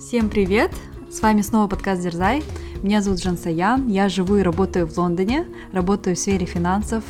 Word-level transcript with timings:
Всем 0.00 0.30
привет! 0.30 0.72
С 1.10 1.20
вами 1.20 1.42
снова 1.42 1.68
подкаст 1.68 2.00
Дерзай. 2.00 2.42
Меня 2.82 3.02
зовут 3.02 3.20
Жансаян. 3.20 3.86
Я 3.86 4.08
живу 4.08 4.36
и 4.36 4.42
работаю 4.42 4.86
в 4.86 4.96
Лондоне, 4.96 5.46
работаю 5.72 6.16
в 6.16 6.18
сфере 6.18 6.46
финансов. 6.46 7.04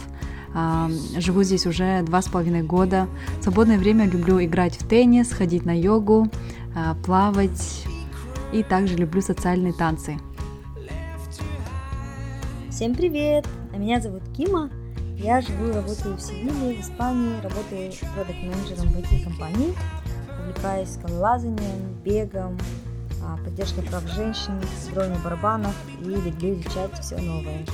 А, 0.55 0.91
живу 1.17 1.45
здесь 1.45 1.67
уже 1.67 2.03
два 2.03 2.21
с 2.21 2.29
половиной 2.29 2.65
года. 2.65 3.07
В 3.39 3.45
свободное 3.45 3.79
время 3.79 4.07
люблю 4.07 4.43
играть 4.45 4.75
в 4.75 4.89
теннис, 4.89 5.31
ходить 5.31 5.65
на 5.65 5.79
йогу, 5.79 6.27
а, 6.75 6.97
плавать 7.07 7.85
и 8.53 8.65
также 8.65 8.97
люблю 8.97 9.23
социальные 9.23 9.73
танцы. 9.73 10.19
Всем 12.71 12.97
привет! 12.97 13.47
Меня 13.73 14.01
зовут 14.01 14.23
Кима. 14.37 14.69
Я 15.17 15.41
живу 15.41 15.69
и 15.69 15.73
работаю 15.73 16.17
в 16.17 16.21
Севиле, 16.21 16.75
в 16.77 16.81
Испании, 16.81 17.41
работаю 17.41 17.93
продакт-менеджером 18.17 18.89
в 18.89 18.97
IT-компании, 18.97 19.75
увлекаюсь 20.41 20.89
скалолазанием, 20.95 21.95
бегом, 22.05 22.59
а, 23.31 23.37
поддержкой 23.45 23.83
прав 23.83 24.07
женщин, 24.09 24.61
игрой 24.91 25.09
на 25.09 25.17
барабанах 25.17 25.75
и 26.01 26.05
люблю 26.05 26.55
изучать 26.55 26.99
все 27.01 27.17
новое. 27.19 27.65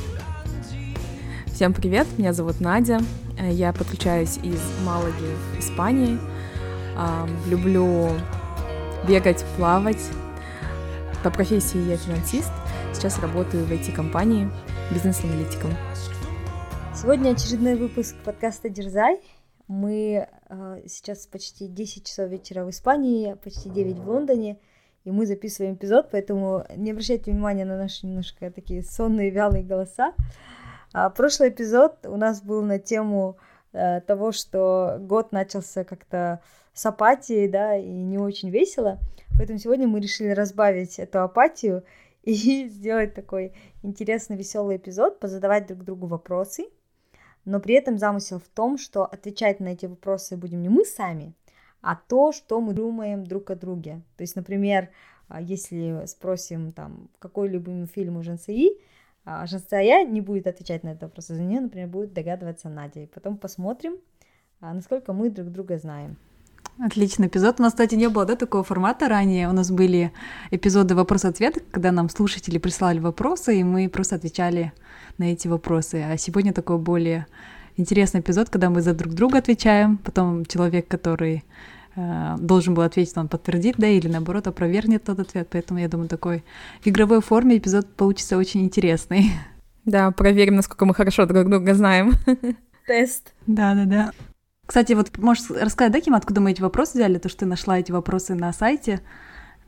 Всем 1.46 1.72
привет, 1.72 2.06
меня 2.18 2.32
зовут 2.32 2.60
Надя, 2.60 3.00
я 3.38 3.72
подключаюсь 3.72 4.36
из 4.38 4.60
Малаги 4.84 5.34
Испании, 5.58 6.18
люблю 7.48 8.10
бегать, 9.08 9.44
плавать. 9.56 10.10
По 11.24 11.30
профессии 11.30 11.78
я 11.88 11.96
финансист, 11.96 12.52
сейчас 12.92 13.18
работаю 13.20 13.64
в 13.64 13.72
IT-компании 13.72 14.50
бизнес-аналитиком. 14.92 15.70
Сегодня 16.94 17.30
очередной 17.30 17.76
выпуск 17.76 18.14
подкаста 18.24 18.68
«Дерзай». 18.68 19.20
Мы 19.68 20.28
э, 20.48 20.82
сейчас 20.86 21.26
почти 21.26 21.66
10 21.66 22.06
часов 22.06 22.30
вечера 22.30 22.64
в 22.64 22.70
Испании, 22.70 23.34
почти 23.42 23.68
9 23.68 23.98
в 23.98 24.08
Лондоне, 24.08 24.58
и 25.06 25.12
мы 25.12 25.24
записываем 25.24 25.74
эпизод, 25.74 26.08
поэтому 26.10 26.64
не 26.74 26.90
обращайте 26.90 27.30
внимания 27.30 27.64
на 27.64 27.78
наши 27.78 28.04
немножко 28.04 28.50
такие 28.50 28.82
сонные, 28.82 29.30
вялые 29.30 29.62
голоса. 29.62 30.14
А 30.92 31.10
прошлый 31.10 31.50
эпизод 31.50 32.04
у 32.06 32.16
нас 32.16 32.42
был 32.42 32.62
на 32.62 32.80
тему 32.80 33.38
э, 33.72 34.00
того, 34.00 34.32
что 34.32 34.96
год 35.00 35.30
начался 35.30 35.84
как-то 35.84 36.40
с 36.74 36.84
апатией, 36.86 37.48
да, 37.48 37.76
и 37.76 37.88
не 37.88 38.18
очень 38.18 38.50
весело, 38.50 38.98
поэтому 39.38 39.60
сегодня 39.60 39.86
мы 39.86 40.00
решили 40.00 40.30
разбавить 40.30 40.98
эту 40.98 41.22
апатию 41.22 41.84
и 42.24 42.68
сделать 42.68 43.14
такой 43.14 43.52
интересный, 43.84 44.36
веселый 44.36 44.76
эпизод, 44.76 45.20
позадавать 45.20 45.68
друг 45.68 45.84
другу 45.84 46.08
вопросы, 46.08 46.64
но 47.44 47.60
при 47.60 47.76
этом 47.76 47.96
замысел 47.96 48.40
в 48.40 48.48
том, 48.48 48.76
что 48.76 49.04
отвечать 49.04 49.60
на 49.60 49.68
эти 49.68 49.86
вопросы 49.86 50.36
будем 50.36 50.62
не 50.62 50.68
мы 50.68 50.84
сами, 50.84 51.32
а 51.80 51.96
то, 51.96 52.32
что 52.32 52.60
мы 52.60 52.72
думаем 52.72 53.24
друг 53.24 53.50
о 53.50 53.54
друге. 53.54 54.02
То 54.16 54.22
есть, 54.22 54.36
например, 54.36 54.90
а, 55.28 55.40
если 55.40 56.04
спросим 56.06 56.72
там, 56.72 57.08
какой 57.18 57.48
любимый 57.48 57.86
фильм 57.86 58.16
у 58.16 58.22
Жансаи, 58.22 58.78
а 59.24 59.46
Жансая 59.46 60.04
не 60.04 60.20
будет 60.20 60.46
отвечать 60.46 60.84
на 60.84 60.90
этот 60.90 61.02
вопрос, 61.02 61.26
за 61.26 61.42
нее, 61.42 61.60
например, 61.60 61.88
будет 61.88 62.12
догадываться 62.12 62.68
Надя. 62.68 63.00
И 63.00 63.06
потом 63.06 63.36
посмотрим, 63.36 63.96
а, 64.60 64.72
насколько 64.72 65.12
мы 65.12 65.30
друг 65.30 65.48
друга 65.50 65.78
знаем. 65.78 66.16
Отличный 66.78 67.28
эпизод. 67.28 67.58
У 67.58 67.62
нас, 67.62 67.72
кстати, 67.72 67.94
не 67.94 68.08
было 68.08 68.26
да, 68.26 68.36
такого 68.36 68.62
формата 68.62 69.08
ранее. 69.08 69.48
У 69.48 69.52
нас 69.52 69.70
были 69.70 70.12
эпизоды 70.50 70.94
вопрос-ответ, 70.94 71.64
когда 71.70 71.90
нам 71.90 72.10
слушатели 72.10 72.58
присылали 72.58 72.98
вопросы, 72.98 73.58
и 73.58 73.64
мы 73.64 73.88
просто 73.88 74.16
отвечали 74.16 74.72
на 75.16 75.32
эти 75.32 75.48
вопросы. 75.48 76.04
А 76.06 76.18
сегодня 76.18 76.52
такой 76.52 76.78
более 76.78 77.26
интересный 77.76 78.20
эпизод, 78.20 78.50
когда 78.50 78.70
мы 78.70 78.82
за 78.82 78.94
друг 78.94 79.14
друга 79.14 79.38
отвечаем, 79.38 79.98
потом 79.98 80.44
человек, 80.46 80.88
который 80.88 81.44
э, 81.94 82.36
должен 82.38 82.74
был 82.74 82.82
ответить, 82.82 83.16
он 83.16 83.28
подтвердит, 83.28 83.76
да, 83.78 83.86
или 83.86 84.08
наоборот 84.08 84.46
опровергнет 84.46 85.04
тот 85.04 85.20
ответ. 85.20 85.48
Поэтому 85.50 85.80
я 85.80 85.88
думаю, 85.88 86.08
такой 86.08 86.44
в 86.82 86.86
игровой 86.86 87.20
форме 87.20 87.58
эпизод 87.58 87.86
получится 87.94 88.36
очень 88.36 88.62
интересный. 88.62 89.32
Да, 89.84 90.10
проверим, 90.10 90.56
насколько 90.56 90.84
мы 90.84 90.94
хорошо 90.94 91.26
друг 91.26 91.48
друга 91.48 91.74
знаем. 91.74 92.12
Тест. 92.86 93.32
Да, 93.46 93.74
да, 93.74 93.84
да. 93.84 94.12
Кстати, 94.66 94.94
вот 94.94 95.16
можешь 95.18 95.48
рассказать, 95.48 95.92
да, 95.92 96.00
Ким, 96.00 96.14
откуда 96.14 96.40
мы 96.40 96.50
эти 96.50 96.60
вопросы 96.60 96.94
взяли? 96.94 97.18
То, 97.18 97.28
что 97.28 97.40
ты 97.40 97.46
нашла 97.46 97.78
эти 97.78 97.92
вопросы 97.92 98.34
на 98.34 98.52
сайте 98.52 99.00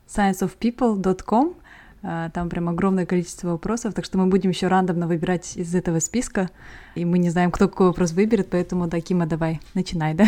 scienceofpeople.com. 0.07 1.55
А, 2.01 2.29
там 2.29 2.49
прям 2.49 2.69
огромное 2.69 3.05
количество 3.05 3.49
вопросов, 3.49 3.93
так 3.93 4.05
что 4.05 4.17
мы 4.17 4.27
будем 4.27 4.49
еще 4.51 4.67
рандомно 4.67 5.07
выбирать 5.07 5.57
из 5.57 5.75
этого 5.75 5.99
списка, 5.99 6.49
и 6.95 7.03
мы 7.03 7.19
не 7.19 7.29
знаем, 7.29 7.51
кто 7.51 7.67
какой 7.67 7.87
вопрос 7.87 8.13
выберет, 8.13 8.49
поэтому, 8.49 8.87
да, 8.87 9.01
Кима, 9.01 9.25
давай, 9.25 9.59
начинай, 9.73 10.13
да? 10.13 10.25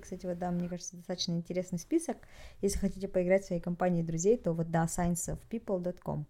Кстати, 0.00 0.26
вот 0.26 0.38
да, 0.38 0.50
мне 0.50 0.68
кажется, 0.68 0.96
достаточно 0.96 1.32
интересный 1.32 1.78
список. 1.78 2.16
Если 2.62 2.78
хотите 2.78 3.08
поиграть 3.08 3.42
в 3.42 3.46
своей 3.46 3.60
компании 3.60 4.02
друзей, 4.02 4.36
то 4.36 4.52
вот 4.52 4.70
да, 4.70 4.84
scienceofpeople.com. 4.84 6.26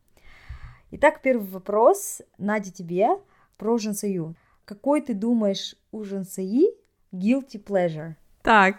Итак, 0.92 1.20
первый 1.22 1.46
вопрос, 1.46 2.22
Надя, 2.38 2.70
тебе 2.70 3.08
про 3.58 3.76
Жансаю. 3.76 4.34
Какой 4.64 5.00
ты 5.00 5.14
думаешь 5.14 5.74
у 5.92 6.04
Жансаи 6.04 6.68
guilty 7.12 7.62
pleasure? 7.62 8.14
Так, 8.46 8.76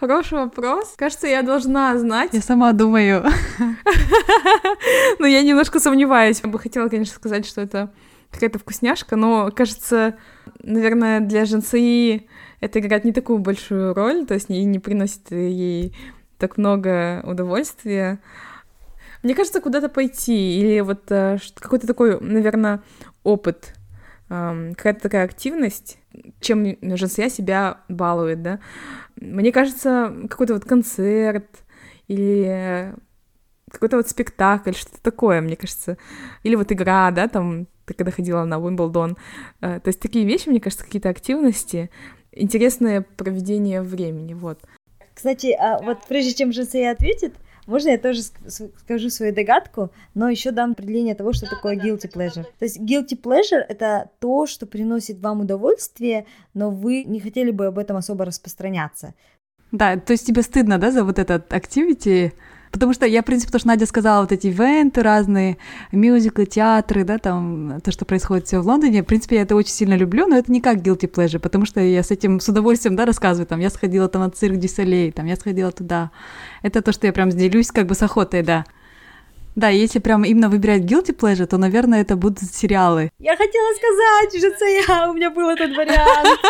хороший 0.00 0.38
вопрос. 0.38 0.94
Кажется, 0.96 1.28
я 1.28 1.42
должна 1.42 1.96
знать. 1.96 2.30
Я 2.32 2.40
сама 2.40 2.72
думаю. 2.72 3.24
Но 5.20 5.26
я 5.28 5.40
немножко 5.42 5.78
сомневаюсь. 5.78 6.40
Я 6.42 6.50
бы 6.50 6.58
хотела, 6.58 6.88
конечно, 6.88 7.14
сказать, 7.14 7.46
что 7.46 7.60
это 7.60 7.92
какая-то 8.32 8.58
вкусняшка, 8.58 9.14
но, 9.14 9.52
кажется, 9.54 10.16
наверное, 10.58 11.20
для 11.20 11.44
Женсаи 11.44 12.28
это 12.58 12.80
играет 12.80 13.04
не 13.04 13.12
такую 13.12 13.38
большую 13.38 13.94
роль, 13.94 14.26
то 14.26 14.34
есть 14.34 14.50
и 14.50 14.64
не 14.64 14.80
приносит 14.80 15.30
ей 15.30 15.96
так 16.38 16.58
много 16.58 17.22
удовольствия. 17.22 18.18
Мне 19.22 19.36
кажется, 19.36 19.60
куда-то 19.60 19.88
пойти, 19.88 20.58
или 20.58 20.80
вот 20.80 21.04
э, 21.12 21.38
какой-то 21.54 21.86
такой, 21.86 22.18
наверное, 22.20 22.82
опыт 23.22 23.74
какая-то 24.28 25.00
такая 25.00 25.24
активность, 25.24 25.98
чем 26.40 26.76
женская 26.96 27.28
себя 27.28 27.78
балует, 27.88 28.42
да. 28.42 28.60
Мне 29.16 29.52
кажется, 29.52 30.14
какой-то 30.28 30.54
вот 30.54 30.64
концерт 30.64 31.46
или 32.08 32.94
какой-то 33.70 33.96
вот 33.96 34.08
спектакль, 34.08 34.72
что-то 34.72 35.02
такое, 35.02 35.40
мне 35.40 35.56
кажется. 35.56 35.98
Или 36.42 36.54
вот 36.54 36.72
игра, 36.72 37.10
да, 37.10 37.28
там, 37.28 37.66
ты 37.86 37.94
когда 37.94 38.10
ходила 38.10 38.44
на 38.44 38.58
Уимблдон. 38.58 39.16
Э, 39.60 39.80
то 39.80 39.88
есть 39.88 40.00
такие 40.00 40.24
вещи, 40.24 40.48
мне 40.48 40.60
кажется, 40.60 40.84
какие-то 40.84 41.08
активности, 41.08 41.90
интересное 42.32 43.02
проведение 43.02 43.82
времени, 43.82 44.34
вот. 44.34 44.60
Кстати, 45.14 45.56
а 45.58 45.80
вот 45.80 45.98
прежде 46.08 46.34
чем 46.34 46.52
Жансея 46.52 46.92
ответит, 46.92 47.34
можно 47.66 47.90
я 47.90 47.98
тоже 47.98 48.22
скажу 48.22 49.10
свою 49.10 49.34
догадку, 49.34 49.90
но 50.14 50.28
еще 50.28 50.50
дам 50.50 50.72
определение 50.72 51.14
того, 51.14 51.32
что 51.32 51.48
такое 51.48 51.76
guilty 51.76 52.12
pleasure. 52.12 52.44
То 52.58 52.64
есть 52.64 52.78
guilty 52.80 53.20
pleasure— 53.20 53.64
это 53.68 54.10
то, 54.20 54.46
что 54.46 54.66
приносит 54.66 55.20
вам 55.20 55.40
удовольствие, 55.40 56.26
но 56.52 56.70
вы 56.70 57.04
не 57.04 57.20
хотели 57.20 57.50
бы 57.50 57.66
об 57.66 57.78
этом 57.78 57.96
особо 57.96 58.24
распространяться. 58.24 59.14
Да, 59.72 59.96
то 59.96 60.12
есть 60.12 60.26
тебе 60.26 60.42
стыдно, 60.42 60.78
да, 60.78 60.90
за 60.90 61.04
вот 61.04 61.18
этот 61.18 61.52
activity, 61.52 62.32
Потому 62.74 62.92
что 62.92 63.06
я, 63.06 63.22
в 63.22 63.24
принципе, 63.24 63.52
то, 63.52 63.60
что 63.60 63.68
Надя 63.68 63.86
сказала, 63.86 64.22
вот 64.22 64.32
эти 64.32 64.48
ивенты 64.48 65.00
разные, 65.00 65.58
мюзиклы, 65.92 66.44
театры, 66.44 67.04
да, 67.04 67.18
там, 67.18 67.80
то, 67.84 67.92
что 67.92 68.04
происходит 68.04 68.48
все 68.48 68.58
в 68.58 68.66
Лондоне, 68.66 69.04
в 69.04 69.06
принципе, 69.06 69.36
я 69.36 69.42
это 69.42 69.54
очень 69.54 69.70
сильно 69.70 69.94
люблю, 69.94 70.26
но 70.26 70.36
это 70.36 70.50
не 70.50 70.60
как 70.60 70.78
guilty 70.78 71.08
pleasure, 71.08 71.38
потому 71.38 71.66
что 71.66 71.78
я 71.78 72.02
с 72.02 72.10
этим 72.10 72.40
с 72.40 72.48
удовольствием, 72.48 72.96
да, 72.96 73.06
рассказываю, 73.06 73.46
там, 73.46 73.60
я 73.60 73.70
сходила 73.70 74.08
там 74.08 74.22
на 74.22 74.30
цирк 74.30 74.56
Дюсалей, 74.56 75.12
там, 75.12 75.26
я 75.26 75.36
сходила 75.36 75.70
туда. 75.70 76.10
Это 76.62 76.82
то, 76.82 76.90
что 76.90 77.06
я 77.06 77.12
прям 77.12 77.30
делюсь 77.30 77.70
как 77.70 77.86
бы 77.86 77.94
с 77.94 78.02
охотой, 78.02 78.42
да. 78.42 78.64
Да, 79.54 79.68
если 79.68 80.00
прям 80.00 80.24
именно 80.24 80.48
выбирать 80.48 80.82
guilty 80.82 81.16
pleasure, 81.16 81.46
то, 81.46 81.58
наверное, 81.58 82.00
это 82.00 82.16
будут 82.16 82.40
сериалы. 82.42 83.12
Я 83.20 83.36
хотела 83.36 83.68
сказать, 83.76 84.56
что 84.56 84.64
я, 84.64 85.10
у 85.12 85.14
меня 85.14 85.30
был 85.30 85.48
этот 85.48 85.76
вариант. 85.76 86.40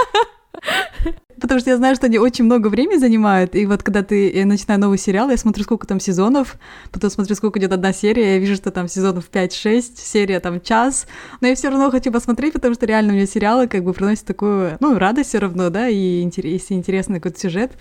Потому 1.41 1.61
что 1.61 1.71
я 1.71 1.77
знаю, 1.77 1.97
что 1.97 2.07
они 2.07 2.19
очень 2.19 2.45
много 2.45 2.69
времени 2.69 2.99
занимают. 2.99 3.55
И 3.55 3.67
вот 3.67 3.83
когда 3.83 4.03
ты 4.03 4.31
я 4.31 4.47
начинаю 4.47 4.81
новый 4.81 4.99
сериал, 4.99 5.31
я 5.31 5.37
смотрю, 5.37 5.65
сколько 5.65 5.87
там 5.87 6.01
сезонов, 6.01 6.57
потом 6.93 7.11
смотрю, 7.11 7.35
сколько 7.35 7.59
идет 7.59 7.73
одна 7.73 7.93
серия, 7.93 8.35
я 8.35 8.39
вижу, 8.39 8.57
что 8.57 8.71
там 8.71 8.89
сезонов 8.89 9.29
5-6, 9.31 9.93
серия 9.97 10.41
там 10.41 10.61
час. 10.61 11.07
Но 11.41 11.49
я 11.49 11.55
все 11.55 11.69
равно 11.69 11.91
хочу 11.91 12.13
посмотреть, 12.13 12.53
потому 12.53 12.75
что 12.75 12.87
реально 12.87 13.13
меня 13.13 13.27
сериалы 13.27 13.67
как 13.67 13.85
бы 13.85 13.93
приносят 13.93 14.27
такую, 14.27 14.77
ну, 14.81 14.99
радость 14.99 15.31
все 15.31 15.39
равно, 15.39 15.71
да, 15.71 15.89
и 15.89 16.29
если 16.37 16.75
интересный 16.75 17.21
какой-то 17.21 17.41
сюжет, 17.41 17.73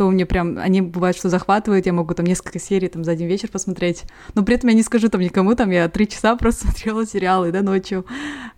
то 0.00 0.08
мне 0.08 0.24
прям, 0.24 0.56
они 0.56 0.80
бывают, 0.80 1.14
что 1.14 1.28
захватывают, 1.28 1.84
я 1.84 1.92
могу 1.92 2.14
там 2.14 2.24
несколько 2.24 2.58
серий 2.58 2.88
там 2.88 3.04
за 3.04 3.12
один 3.12 3.28
вечер 3.28 3.50
посмотреть, 3.50 4.04
но 4.34 4.42
при 4.42 4.54
этом 4.54 4.70
я 4.70 4.74
не 4.74 4.82
скажу 4.82 5.10
там 5.10 5.20
никому, 5.20 5.54
там 5.54 5.70
я 5.70 5.90
три 5.90 6.08
часа 6.08 6.36
просто 6.38 6.68
смотрела 6.68 7.04
сериалы, 7.06 7.52
да, 7.52 7.60
ночью. 7.60 8.06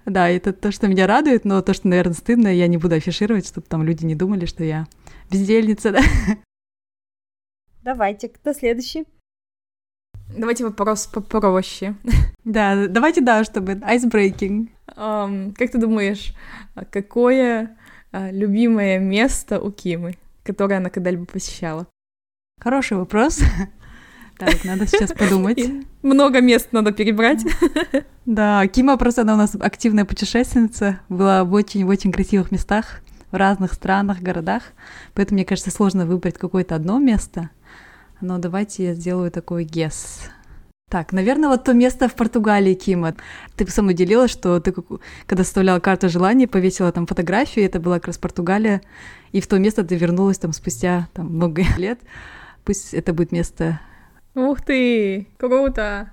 Да, 0.07 0.29
это 0.29 0.53
то, 0.53 0.71
что 0.71 0.87
меня 0.87 1.09
радует, 1.09 1.45
но 1.45 1.61
то, 1.61 1.75
что, 1.75 1.89
наверное, 1.89 2.15
стыдно, 2.15 2.47
я 2.47 2.69
не 2.69 2.77
буду 2.77 2.95
афишировать, 2.95 3.49
чтобы 3.49 3.67
там 3.69 3.83
люди 3.83 4.05
не 4.05 4.15
думали, 4.15 4.42
что 4.47 4.65
я 4.65 4.87
бездельница, 5.31 5.93
да. 5.93 6.01
Давайте, 7.83 8.29
кто 8.29 8.53
следующий? 8.53 9.07
Давайте 10.37 10.65
вопрос 10.65 11.07
попроще. 11.07 11.97
Да, 12.45 12.87
давайте, 12.89 13.21
да, 13.21 13.45
чтобы 13.45 13.73
icebreaking. 13.75 14.69
Um, 14.97 15.55
как 15.55 15.71
ты 15.71 15.79
думаешь, 15.79 16.35
какое 16.91 17.77
uh, 18.13 18.33
любимое 18.33 18.99
место 18.99 19.61
у 19.61 19.71
Кимы, 19.71 20.17
которое 20.43 20.77
она 20.77 20.91
когда-либо 20.91 21.25
посещала? 21.25 21.87
Хороший 22.61 22.97
вопрос. 22.97 23.41
Так, 24.39 24.65
надо 24.65 24.87
сейчас 24.89 25.13
подумать. 25.13 25.61
Много 26.03 26.41
мест 26.41 26.69
надо 26.73 26.91
перебрать. 26.91 27.45
Да, 28.25 28.67
Кима 28.67 28.97
просто 28.97 29.23
она 29.23 29.35
у 29.35 29.37
нас 29.37 29.55
активная 29.55 30.05
путешественница, 30.05 31.01
была 31.09 31.45
в 31.45 31.53
очень-очень 31.53 32.11
красивых 32.11 32.51
местах, 32.51 33.03
в 33.33 33.37
разных 33.37 33.73
странах, 33.73 34.21
городах, 34.21 34.63
поэтому, 35.15 35.39
мне 35.39 35.45
кажется, 35.45 35.71
сложно 35.71 36.07
выбрать 36.07 36.39
какое-то 36.39 36.77
одно 36.77 36.99
место. 36.99 37.51
Но 38.21 38.39
давайте 38.39 38.85
я 38.85 38.95
сделаю 38.95 39.33
такой 39.33 39.65
гес. 39.65 40.21
Так, 40.93 41.13
наверное, 41.13 41.49
вот 41.49 41.65
то 41.65 41.73
место 41.73 42.07
в 42.07 42.15
Португалии, 42.15 42.75
Кима. 42.75 43.15
Ты 43.57 43.67
со 43.69 43.81
мной 43.81 43.95
делилась, 43.95 44.31
что 44.31 44.61
ты, 44.61 44.75
когда 45.27 45.43
составляла 45.43 45.81
карту 45.81 46.11
желаний, 46.11 46.47
повесила 46.47 46.93
там 46.93 47.07
фотографию, 47.07 47.65
и 47.65 47.67
это 47.67 47.81
была 47.81 47.95
как 47.95 48.09
раз 48.09 48.19
Португалия, 48.19 48.83
и 49.33 49.41
в 49.41 49.47
то 49.47 49.59
место 49.59 49.85
ты 49.85 49.97
вернулась 49.97 50.39
там 50.39 50.53
спустя 50.53 51.09
там, 51.15 51.35
много 51.35 51.63
лет. 51.79 51.99
Пусть 52.65 52.93
это 52.93 53.15
будет 53.15 53.33
место... 53.33 53.81
Ух 54.35 54.61
ты, 54.63 55.29
круто! 55.39 56.13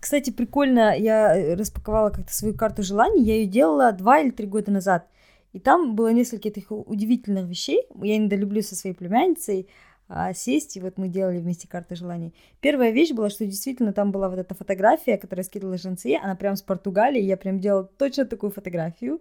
Кстати, 0.00 0.30
прикольно, 0.30 0.96
я 0.96 1.56
распаковала 1.56 2.10
как-то 2.10 2.32
свою 2.32 2.54
карту 2.54 2.82
желаний, 2.82 3.22
я 3.22 3.34
ее 3.36 3.46
делала 3.46 3.92
два 3.92 4.18
или 4.18 4.30
три 4.30 4.46
года 4.46 4.70
назад. 4.70 5.06
И 5.52 5.60
там 5.60 5.94
было 5.94 6.12
несколько 6.12 6.50
таких 6.50 6.70
удивительных 6.70 7.46
вещей. 7.48 7.86
Я 8.02 8.16
иногда 8.16 8.36
люблю 8.36 8.62
со 8.62 8.76
своей 8.76 8.94
племянницей 8.94 9.68
а, 10.08 10.32
сесть, 10.32 10.76
и 10.76 10.80
вот 10.80 10.98
мы 10.98 11.08
делали 11.08 11.38
вместе 11.38 11.68
карты 11.68 11.94
желаний. 11.94 12.34
Первая 12.60 12.90
вещь 12.90 13.12
была, 13.12 13.30
что 13.30 13.44
действительно 13.44 13.92
там 13.92 14.10
была 14.10 14.28
вот 14.28 14.38
эта 14.38 14.54
фотография, 14.54 15.18
которая 15.18 15.44
скидывала 15.44 15.78
Жансие, 15.78 16.18
она 16.18 16.34
прям 16.34 16.56
с 16.56 16.62
Португалии, 16.62 17.20
я 17.20 17.36
прям 17.36 17.60
делала 17.60 17.84
точно 17.84 18.24
такую 18.24 18.50
фотографию. 18.50 19.20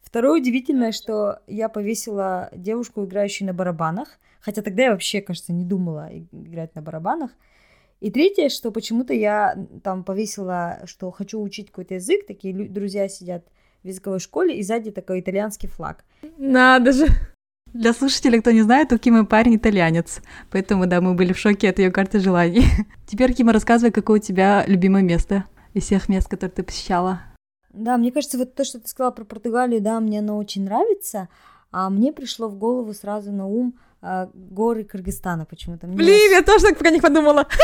Второе 0.00 0.40
удивительное, 0.40 0.92
что 0.92 1.38
я 1.46 1.68
повесила 1.68 2.50
девушку, 2.54 3.04
играющую 3.04 3.46
на 3.46 3.54
барабанах, 3.54 4.18
хотя 4.40 4.62
тогда 4.62 4.84
я 4.84 4.90
вообще, 4.90 5.20
кажется, 5.20 5.52
не 5.52 5.64
думала 5.64 6.10
играть 6.32 6.74
на 6.74 6.82
барабанах. 6.82 7.30
И 8.00 8.10
третье, 8.10 8.48
что 8.48 8.72
почему-то 8.72 9.14
я 9.14 9.56
там 9.84 10.02
повесила, 10.02 10.80
что 10.86 11.12
хочу 11.12 11.40
учить 11.40 11.68
какой-то 11.68 11.94
язык, 11.94 12.26
такие 12.26 12.52
друзья 12.68 13.08
сидят 13.08 13.44
в 13.82 13.86
языковой 13.88 14.20
школе, 14.20 14.58
и 14.58 14.62
сзади 14.62 14.90
такой 14.90 15.20
итальянский 15.20 15.68
флаг. 15.68 16.04
Надо 16.38 16.92
же! 16.92 17.06
Для 17.72 17.94
слушателей, 17.94 18.40
кто 18.40 18.50
не 18.50 18.62
знает, 18.62 18.92
у 18.92 18.98
Кимы 18.98 19.24
парень 19.24 19.56
итальянец, 19.56 20.20
поэтому, 20.50 20.86
да, 20.86 21.00
мы 21.00 21.14
были 21.14 21.32
в 21.32 21.38
шоке 21.38 21.70
от 21.70 21.78
ее 21.78 21.90
карты 21.90 22.20
желаний. 22.20 22.66
Теперь, 23.06 23.32
Кима, 23.32 23.52
рассказывай, 23.52 23.90
какое 23.90 24.20
у 24.20 24.22
тебя 24.22 24.64
любимое 24.66 25.02
место 25.02 25.44
из 25.72 25.84
всех 25.84 26.10
мест, 26.10 26.28
которые 26.28 26.52
ты 26.52 26.62
посещала. 26.62 27.22
Да, 27.70 27.96
мне 27.96 28.12
кажется, 28.12 28.36
вот 28.36 28.54
то, 28.54 28.64
что 28.64 28.78
ты 28.78 28.88
сказала 28.88 29.10
про 29.10 29.24
Португалию, 29.24 29.80
да, 29.80 30.00
мне 30.00 30.18
оно 30.18 30.36
очень 30.36 30.64
нравится, 30.64 31.30
а 31.70 31.88
мне 31.88 32.12
пришло 32.12 32.48
в 32.48 32.56
голову 32.56 32.92
сразу 32.92 33.32
на 33.32 33.46
ум 33.46 33.78
а, 34.02 34.28
горы 34.34 34.82
Кыргызстана 34.82 35.44
почему-то. 35.44 35.86
Мне 35.86 35.96
Блин, 35.96 36.32
я 36.32 36.42
тоже 36.42 36.66
так 36.66 36.78
про 36.78 36.90
них 36.90 37.02
подумала. 37.02 37.46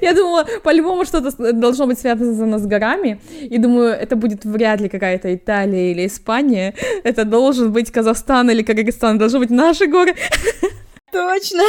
Я 0.00 0.14
думала, 0.14 0.46
по-любому 0.62 1.04
что-то 1.04 1.52
должно 1.52 1.86
быть 1.86 1.98
связано 1.98 2.58
с 2.60 2.66
горами, 2.66 3.20
и 3.40 3.58
думаю, 3.58 3.88
это 3.88 4.14
будет 4.14 4.44
вряд 4.44 4.80
ли 4.80 4.88
какая-то 4.88 5.34
Италия 5.34 5.90
или 5.90 6.06
Испания, 6.06 6.74
это 7.02 7.24
должен 7.24 7.72
быть 7.72 7.90
Казахстан 7.90 8.48
или 8.50 8.62
Кыргызстан, 8.62 9.18
должны 9.18 9.40
быть 9.40 9.50
наши 9.50 9.86
горы. 9.86 10.14
Точно! 11.12 11.62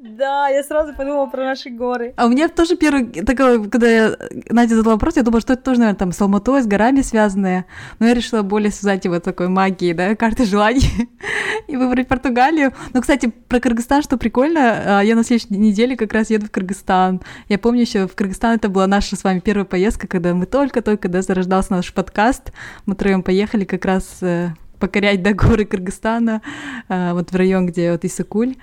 Да, 0.00 0.48
я 0.48 0.62
сразу 0.62 0.94
подумала 0.94 1.26
про 1.26 1.44
наши 1.44 1.68
горы. 1.68 2.14
А 2.16 2.24
у 2.24 2.30
меня 2.30 2.48
тоже 2.48 2.74
первый 2.74 3.04
такой, 3.04 3.68
когда 3.68 3.86
я 3.86 4.16
Надя 4.48 4.74
задала 4.74 4.94
вопрос, 4.94 5.16
я 5.16 5.22
думала, 5.22 5.42
что 5.42 5.52
это 5.52 5.62
тоже, 5.62 5.80
наверное, 5.80 5.98
там 5.98 6.12
с 6.12 6.20
Алматой, 6.22 6.62
с 6.62 6.66
горами 6.66 7.02
связанное. 7.02 7.66
Но 7.98 8.06
я 8.06 8.14
решила 8.14 8.40
более 8.40 8.70
связать 8.70 9.04
его 9.04 9.20
такой 9.20 9.48
магией, 9.48 9.92
да, 9.92 10.16
карты 10.16 10.46
желаний 10.46 11.10
и 11.68 11.76
выбрать 11.76 12.08
Португалию. 12.08 12.72
Но, 12.94 13.02
кстати, 13.02 13.26
про 13.26 13.60
Кыргызстан, 13.60 14.02
что 14.02 14.16
прикольно, 14.16 15.00
а, 15.00 15.04
я 15.04 15.14
на 15.14 15.22
следующей 15.22 15.54
неделе 15.54 15.98
как 15.98 16.14
раз 16.14 16.30
еду 16.30 16.46
в 16.46 16.50
Кыргызстан. 16.50 17.20
Я 17.48 17.58
помню 17.58 17.82
еще, 17.82 18.08
в 18.08 18.14
Кыргызстан 18.14 18.56
это 18.56 18.70
была 18.70 18.86
наша 18.86 19.16
с 19.16 19.24
вами 19.24 19.40
первая 19.40 19.66
поездка, 19.66 20.06
когда 20.08 20.32
мы 20.32 20.46
только-только, 20.46 21.10
да, 21.10 21.20
зарождался 21.20 21.72
наш 21.72 21.92
подкаст. 21.92 22.52
Мы 22.86 22.94
троем 22.94 23.22
поехали 23.22 23.64
как 23.64 23.84
раз 23.84 24.22
э, 24.22 24.54
покорять, 24.78 25.22
да, 25.22 25.34
горы 25.34 25.66
Кыргызстана, 25.66 26.40
э, 26.88 27.12
вот 27.12 27.32
в 27.32 27.36
район, 27.36 27.66
где 27.66 27.92
вот 27.92 28.06
Исакуль. 28.06 28.56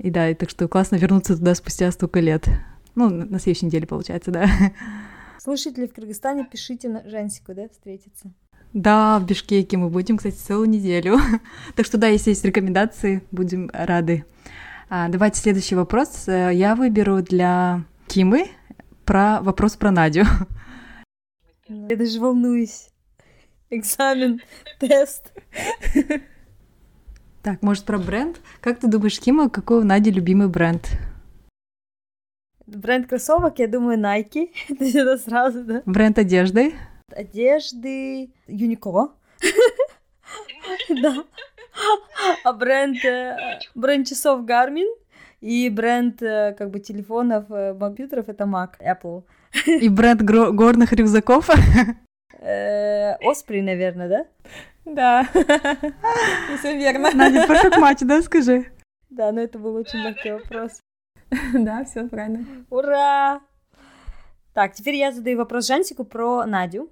И 0.00 0.10
да, 0.10 0.30
и 0.30 0.34
так 0.34 0.48
что 0.48 0.66
классно 0.66 0.96
вернуться 0.96 1.36
туда 1.36 1.54
спустя 1.54 1.90
столько 1.92 2.20
лет. 2.20 2.48
Ну, 2.94 3.10
на 3.10 3.38
следующей 3.38 3.66
неделе, 3.66 3.86
получается, 3.86 4.30
да. 4.30 4.46
Слушатели 5.38 5.86
в 5.86 5.92
Кыргызстане, 5.92 6.46
пишите 6.50 6.88
на 6.88 7.06
Жансику, 7.08 7.54
да, 7.54 7.68
встретиться. 7.68 8.32
Да, 8.72 9.18
в 9.18 9.26
Бишкеке 9.26 9.76
мы 9.76 9.90
будем, 9.90 10.16
кстати, 10.16 10.36
целую 10.36 10.70
неделю. 10.70 11.18
так 11.76 11.84
что 11.84 11.98
да, 11.98 12.08
если 12.08 12.30
есть 12.30 12.44
рекомендации, 12.44 13.22
будем 13.30 13.70
рады. 13.74 14.24
А, 14.88 15.08
давайте 15.08 15.38
следующий 15.38 15.74
вопрос. 15.74 16.26
Э, 16.28 16.50
я 16.52 16.74
выберу 16.74 17.22
для 17.22 17.84
Кимы 18.06 18.46
про 19.04 19.42
вопрос 19.42 19.76
про 19.76 19.90
Надю. 19.90 20.24
Я 21.68 21.96
даже 21.96 22.20
волнуюсь. 22.20 22.88
Экзамен, 23.68 24.40
тест. 24.78 25.32
Так, 27.42 27.62
может, 27.62 27.84
про 27.84 27.98
бренд? 27.98 28.38
Как 28.60 28.78
ты 28.78 28.86
думаешь, 28.86 29.18
Кима, 29.18 29.48
какой 29.48 29.80
у 29.80 29.84
Нади 29.84 30.10
любимый 30.10 30.48
бренд? 30.48 30.86
Бренд 32.66 33.08
кроссовок, 33.08 33.58
я 33.58 33.66
думаю, 33.66 33.98
Nike. 33.98 34.50
Это 34.68 35.16
сразу, 35.16 35.64
да? 35.64 35.82
Бренд 35.86 36.18
одежды? 36.18 36.74
Одежды 37.10 38.30
Uniqlo. 38.46 39.12
Да. 40.88 41.24
А 42.44 42.52
бренд, 42.52 43.04
э, 43.04 43.58
бренд 43.74 44.06
часов 44.06 44.44
Garmin 44.44 44.86
и 45.40 45.68
бренд 45.70 46.22
э, 46.22 46.54
как 46.56 46.70
бы 46.70 46.78
телефонов, 46.78 47.50
э, 47.50 47.74
компьютеров 47.74 48.28
это 48.28 48.44
Mac, 48.44 48.74
Apple. 48.80 49.24
И 49.66 49.88
бренд 49.88 50.22
горных 50.22 50.92
рюкзаков? 50.92 51.48
Оспри, 52.40 53.60
наверное, 53.60 54.08
да? 54.08 54.26
Да, 54.84 55.24
все 56.58 56.76
верно. 56.76 57.10
Надя, 57.14 57.44
perfect 57.46 57.78
матч, 57.78 57.98
да, 58.00 58.22
скажи? 58.22 58.66
Да, 59.10 59.30
но 59.32 59.40
это 59.40 59.58
был 59.58 59.74
очень 59.74 59.98
легкий 60.00 60.32
вопрос. 60.32 60.80
Да, 61.54 61.84
все 61.84 62.08
правильно. 62.08 62.44
Ура! 62.70 63.40
Так, 64.52 64.72
теперь 64.72 64.96
я 64.96 65.12
задаю 65.12 65.38
вопрос 65.38 65.66
Жансику 65.68 66.04
про 66.04 66.44
Надю. 66.44 66.90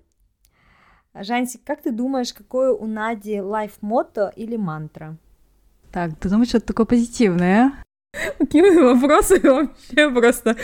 Жансик, 1.15 1.65
как 1.65 1.83
ты 1.83 1.91
думаешь, 1.91 2.33
какое 2.33 2.71
у 2.73 2.87
Нади 2.87 3.41
лайф-мото 3.41 4.33
или 4.37 4.57
мантра? 4.57 5.17
Так, 5.91 6.17
ты 6.21 6.29
думаешь, 6.29 6.51
что 6.51 6.59
это 6.59 6.69
такое 6.69 6.87
позитивное? 6.87 7.73
Какие 8.39 8.79
вопросы 8.79 9.41
вообще 9.43 10.11
просто. 10.11 10.57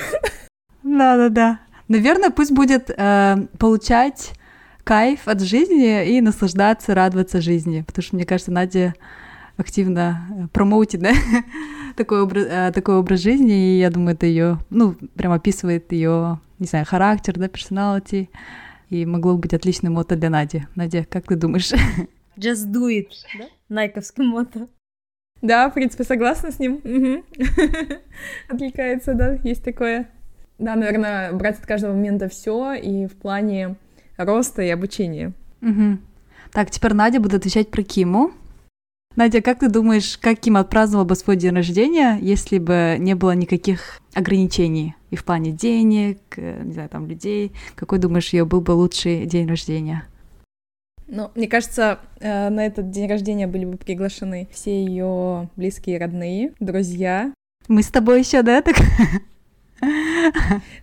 Да-да-да. 0.82 1.60
Наверное, 1.88 2.30
пусть 2.30 2.52
будет 2.52 2.90
э, 2.90 3.36
получать 3.58 4.32
кайф 4.84 5.26
от 5.26 5.40
жизни 5.40 6.16
и 6.16 6.20
наслаждаться, 6.20 6.94
радоваться 6.94 7.40
жизни. 7.40 7.82
Потому 7.86 8.02
что, 8.02 8.16
мне 8.16 8.24
кажется, 8.24 8.52
Надя 8.52 8.94
активно 9.56 10.26
э, 10.30 10.48
промоутит, 10.52 11.00
да, 11.00 11.12
такой, 11.96 12.22
образ, 12.22 12.46
э, 12.48 12.72
такой 12.72 12.96
образ 12.96 13.20
жизни, 13.20 13.76
и 13.76 13.78
я 13.78 13.90
думаю, 13.90 14.14
это 14.14 14.26
ее, 14.26 14.58
ну, 14.70 14.94
прям 15.14 15.32
описывает 15.32 15.92
ее, 15.92 16.40
не 16.58 16.66
знаю, 16.66 16.84
характер, 16.86 17.34
да, 17.38 17.48
персоналити, 17.48 18.30
и 18.90 19.06
могло 19.06 19.34
бы 19.34 19.40
быть 19.40 19.54
отличным 19.54 19.94
мото 19.94 20.16
для 20.16 20.30
Нади. 20.30 20.66
Надя, 20.74 21.06
как 21.08 21.26
ты 21.26 21.36
думаешь? 21.36 21.72
Just 22.36 22.66
do 22.70 22.88
it, 22.88 23.08
да? 23.38 23.46
Найковский 23.68 24.24
мото. 24.24 24.68
Да, 25.40 25.68
в 25.68 25.74
принципе, 25.74 26.04
согласна 26.04 26.50
с 26.50 26.58
ним. 26.58 26.80
Отвлекается, 28.48 29.14
да, 29.14 29.38
есть 29.42 29.62
такое. 29.62 30.08
Да, 30.58 30.74
наверное, 30.76 31.32
брать 31.32 31.58
от 31.58 31.66
каждого 31.66 31.92
момента 31.92 32.28
все 32.28 32.74
и 32.74 33.06
в 33.06 33.12
плане 33.16 33.76
роста 34.16 34.62
и 34.62 34.68
обучения. 34.68 35.32
Угу. 35.62 35.98
Так, 36.52 36.70
теперь 36.70 36.94
Надя 36.94 37.20
будет 37.20 37.34
отвечать 37.34 37.70
про 37.70 37.82
Киму. 37.82 38.32
Надя, 39.16 39.42
как 39.42 39.60
ты 39.60 39.68
думаешь, 39.68 40.18
как 40.18 40.40
Ким 40.40 40.56
отпраздновал 40.56 41.04
бы 41.04 41.14
свой 41.14 41.36
день 41.36 41.54
рождения, 41.54 42.18
если 42.20 42.58
бы 42.58 42.96
не 42.98 43.14
было 43.14 43.30
никаких 43.32 44.00
ограничений 44.12 44.96
и 45.10 45.16
в 45.16 45.24
плане 45.24 45.52
денег, 45.52 46.18
э, 46.36 46.62
не 46.64 46.72
знаю, 46.72 46.88
там 46.88 47.06
людей? 47.06 47.52
Какой 47.76 47.98
думаешь, 48.00 48.32
ее 48.32 48.44
был 48.44 48.60
бы 48.60 48.72
лучший 48.72 49.26
день 49.26 49.46
рождения? 49.46 50.04
Ну, 51.06 51.30
мне 51.36 51.46
кажется, 51.46 52.00
э, 52.18 52.48
на 52.48 52.66
этот 52.66 52.90
день 52.90 53.08
рождения 53.08 53.46
были 53.46 53.64
бы 53.66 53.76
приглашены 53.76 54.48
все 54.50 54.84
ее 54.84 55.48
близкие, 55.54 55.98
родные, 55.98 56.52
друзья. 56.58 57.32
Мы 57.68 57.82
с 57.82 57.88
тобой 57.88 58.20
еще, 58.20 58.42
да, 58.42 58.62
так? 58.62 58.76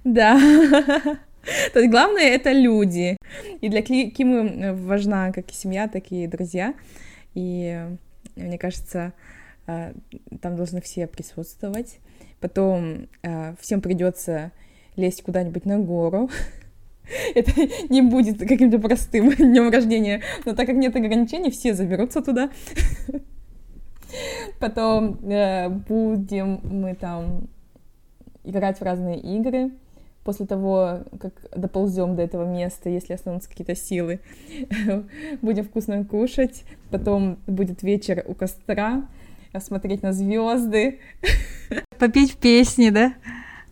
Да. 0.04 0.40
То 1.74 1.80
есть 1.80 1.92
главное— 1.92 2.24
это 2.36 2.52
люди. 2.52 3.18
И 3.62 3.70
для 3.70 3.82
Кимы 3.82 4.74
важна 4.74 5.32
как 5.32 5.50
и 5.52 5.54
семья, 5.54 5.88
так 5.88 6.12
и 6.12 6.28
друзья. 6.28 6.74
И 7.34 7.80
мне 8.36 8.58
кажется, 8.58 9.14
э, 9.68 9.94
там 10.42 10.56
должны 10.56 10.82
все 10.82 11.08
присутствовать. 11.08 12.00
Потом 12.40 13.08
э, 13.24 13.56
всем 13.60 13.82
придется 13.82 14.52
лезть 14.96 15.24
куда-нибудь 15.24 15.66
на 15.66 15.80
гору. 15.80 16.30
Это 17.36 17.52
не 17.90 18.02
будет 18.02 18.40
каким-то 18.40 18.80
простым 18.80 19.30
днем 19.36 19.70
рождения, 19.70 20.22
но 20.46 20.56
так 20.56 20.68
как 20.68 20.76
нет 20.76 20.96
ограничений, 20.96 21.52
все 21.52 21.74
заберутся 21.74 22.22
туда. 22.22 22.52
Потом 24.60 25.20
э, 25.30 25.70
будем 25.70 26.60
мы 26.64 26.96
там 26.96 27.48
играть 28.44 28.80
в 28.80 28.84
разные 28.84 29.20
игры. 29.20 29.72
После 30.24 30.46
того, 30.46 31.00
как 31.20 31.34
доползем 31.56 32.16
до 32.16 32.22
этого 32.22 32.46
места, 32.46 32.90
если 32.90 33.14
останутся 33.14 33.50
какие-то 33.50 33.76
силы, 33.76 34.20
будем 35.42 35.64
вкусно 35.64 36.06
кушать. 36.06 36.64
Потом 36.92 37.40
будет 37.48 37.82
вечер 37.82 38.24
у 38.28 38.36
костра, 38.36 39.08
смотреть 39.60 40.04
на 40.04 40.14
звезды. 40.14 41.00
Попеть 42.00 42.38
песни, 42.38 42.90
да? 42.90 43.14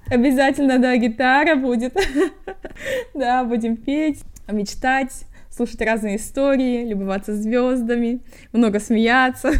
Обязательно, 0.09 0.79
да, 0.79 0.97
гитара 0.97 1.55
будет. 1.55 1.95
да, 3.13 3.43
будем 3.43 3.77
петь, 3.77 4.21
мечтать, 4.51 5.25
слушать 5.51 5.81
разные 5.81 6.17
истории, 6.17 6.87
любоваться 6.87 7.35
звездами, 7.35 8.21
много 8.51 8.79
смеяться. 8.79 9.51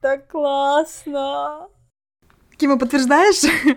Так 0.00 0.28
классно! 0.28 1.68
Кима, 2.56 2.78
подтверждаешь? 2.78 3.76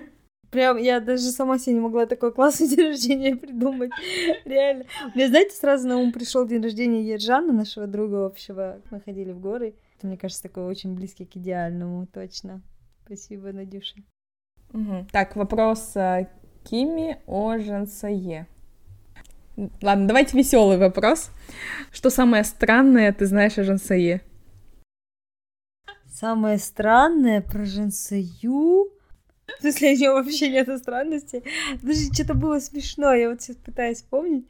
Прям 0.52 0.78
я 0.78 1.00
даже 1.00 1.24
сама 1.30 1.60
себе 1.60 1.76
не 1.76 1.82
могла 1.82 2.06
такой 2.06 2.32
классный 2.34 2.68
день 2.76 2.88
рождения 2.88 3.36
придумать. 3.36 3.92
Реально. 4.46 4.86
Мне, 5.14 5.28
знаете, 5.28 5.56
сразу 5.56 5.88
на 5.88 5.98
ум 5.98 6.12
пришел 6.12 6.48
день 6.48 6.62
рождения 6.62 7.04
Ержана, 7.04 7.54
нашего 7.54 7.86
друга 7.88 8.26
общего. 8.26 8.82
Мы 8.90 9.00
ходили 9.00 9.32
в 9.32 9.40
горы. 9.40 9.76
Это, 9.98 10.08
мне 10.08 10.18
кажется, 10.18 10.44
такой 10.44 10.64
очень 10.64 10.96
близкий 10.96 11.26
к 11.26 11.36
идеальному, 11.36 12.08
точно. 12.08 12.62
Спасибо, 13.06 13.52
Надюша. 13.52 13.98
Угу. 14.74 15.08
Так, 15.12 15.36
вопрос 15.36 15.96
э, 15.96 16.28
Кими 16.64 17.18
о 17.28 17.58
Жансае. 17.58 18.48
Ладно, 19.82 20.08
давайте 20.08 20.38
веселый 20.38 20.78
вопрос. 20.78 21.32
Что 21.92 22.10
самое 22.10 22.44
странное 22.44 23.12
ты 23.12 23.26
знаешь 23.26 23.58
о 23.58 23.64
Жансае? 23.64 24.22
Самое 26.08 26.58
странное 26.58 27.42
про 27.42 27.66
Жансаю... 27.66 28.89
В 29.60 29.62
смысле, 29.62 29.94
у 29.94 29.98
него 29.98 30.14
вообще 30.16 30.50
нет 30.50 30.70
странностей. 30.80 31.44
Даже 31.82 32.14
что-то 32.14 32.34
было 32.34 32.60
смешно, 32.60 33.14
я 33.14 33.30
вот 33.30 33.42
сейчас 33.42 33.58
пытаюсь 33.58 33.98
вспомнить. 33.98 34.46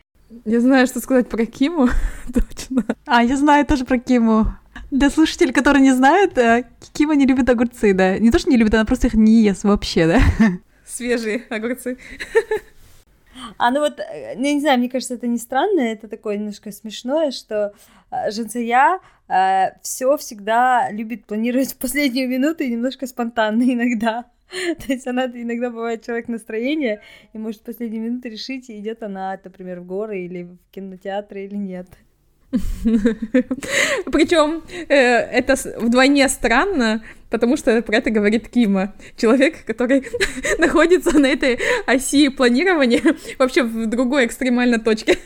Я 0.46 0.62
знаю, 0.62 0.86
что 0.86 1.00
сказать 1.00 1.28
про 1.28 1.46
Киму, 1.46 1.90
точно. 2.34 2.86
А, 3.08 3.24
я 3.24 3.36
знаю 3.36 3.66
тоже 3.66 3.86
про 3.86 3.98
Киму. 3.98 4.46
Для 4.92 5.10
слушателей, 5.10 5.52
которые 5.52 5.82
не 5.82 5.94
знают, 5.94 6.38
э, 6.38 6.66
Кима 6.94 7.16
не 7.16 7.26
любит 7.26 7.50
огурцы, 7.50 7.94
да. 7.94 8.20
Не 8.20 8.30
то, 8.30 8.38
что 8.38 8.52
не 8.52 8.58
любит, 8.58 8.76
она 8.76 8.86
просто 8.86 9.08
их 9.08 9.16
не 9.16 9.42
ест 9.42 9.64
вообще, 9.64 10.08
да. 10.08 10.22
Свежие 10.86 11.44
огурцы. 11.50 11.98
А 13.58 13.72
ну 13.72 13.80
вот, 13.80 14.00
э, 14.00 14.36
я 14.36 14.54
не 14.54 14.60
знаю, 14.60 14.78
мне 14.78 14.90
кажется, 14.90 15.16
это 15.16 15.26
не 15.26 15.38
странно, 15.38 15.80
это 15.80 16.08
такое 16.08 16.38
немножко 16.38 16.72
смешное, 16.72 17.32
что 17.32 17.74
э, 18.12 18.32
Женцая 18.32 19.00
э, 19.28 19.80
все 19.82 20.16
всегда 20.18 20.92
любит 20.92 21.26
планировать 21.26 21.74
в 21.74 21.78
последнюю 21.78 22.30
минуту 22.30 22.64
и 22.64 22.72
немножко 22.72 23.08
спонтанно 23.08 23.64
иногда. 23.64 24.26
То 24.86 24.92
есть 24.94 25.08
она 25.08 25.26
иногда 25.26 25.70
бывает 25.70 26.06
человек 26.06 26.28
настроения 26.28 27.02
и 27.34 27.38
может 27.38 27.62
в 27.62 27.66
последнюю 27.66 28.04
минуту 28.04 28.30
решить, 28.30 28.70
идет 28.70 29.04
она, 29.04 29.40
например, 29.44 29.82
в 29.82 29.86
горы 29.86 30.22
или 30.22 30.44
в 30.44 30.58
кинотеатр 30.72 31.38
или 31.38 31.56
нет. 31.56 31.88
Причем 34.12 34.64
э, 34.88 34.96
это 34.96 35.56
вдвойне 35.78 36.28
странно, 36.30 37.04
потому 37.30 37.58
что 37.58 37.80
про 37.84 37.98
это 37.98 38.10
говорит 38.10 38.50
Кима. 38.50 38.96
Человек, 39.18 39.66
который 39.66 40.04
находится 40.58 41.20
на 41.20 41.28
этой 41.28 41.60
оси 41.86 42.30
планирования 42.30 43.04
вообще 43.38 43.62
в 43.62 43.86
другой 43.86 44.26
экстремальной 44.26 44.80
точке. 44.80 45.20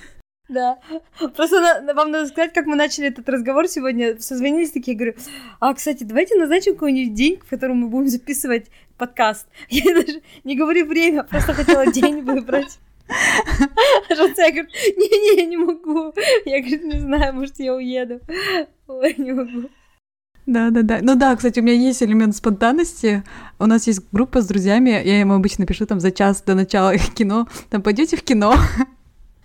Да. 0.49 0.77
Просто 1.35 1.81
на, 1.81 1.93
вам 1.93 2.11
надо 2.11 2.27
сказать, 2.27 2.53
как 2.53 2.65
мы 2.65 2.75
начали 2.75 3.07
этот 3.07 3.27
разговор 3.29 3.67
сегодня. 3.67 4.19
Созвонились 4.19 4.71
такие, 4.71 4.97
говорю, 4.97 5.15
а, 5.59 5.73
кстати, 5.73 6.03
давайте 6.03 6.35
назначим 6.35 6.73
какой-нибудь 6.73 7.13
день, 7.13 7.39
в 7.39 7.49
котором 7.49 7.77
мы 7.77 7.87
будем 7.87 8.09
записывать 8.09 8.67
подкаст. 8.97 9.47
Я 9.69 9.93
даже 9.93 10.21
не 10.43 10.57
говорю 10.57 10.85
время, 10.85 11.23
просто 11.23 11.53
хотела 11.53 11.91
день 11.91 12.21
выбрать. 12.21 12.79
Жация 14.09 14.51
говорит, 14.51 14.71
не-не, 14.97 15.41
я 15.41 15.45
не 15.45 15.57
могу. 15.57 16.13
Я, 16.45 16.61
говорю, 16.61 16.87
не 16.87 16.99
знаю, 16.99 17.35
может, 17.35 17.59
я 17.59 17.75
уеду. 17.75 18.21
Ой, 18.87 19.13
не 19.17 19.33
могу. 19.33 19.69
Да, 20.45 20.69
да, 20.69 20.83
да. 20.83 20.99
Ну 21.01 21.15
да, 21.15 21.35
кстати, 21.35 21.59
у 21.59 21.63
меня 21.63 21.75
есть 21.75 22.01
элемент 22.01 22.33
спонтанности. 22.35 23.23
У 23.59 23.65
нас 23.65 23.87
есть 23.87 24.01
группа 24.13 24.41
с 24.41 24.47
друзьями. 24.47 24.89
Я 24.89 25.19
ему 25.19 25.33
обычно 25.33 25.65
пишу 25.65 25.85
там 25.85 25.99
за 25.99 26.11
час 26.11 26.41
до 26.41 26.55
начала 26.55 26.97
кино. 27.15 27.47
Там 27.69 27.81
пойдете 27.81 28.15
в 28.15 28.23
кино. 28.23 28.55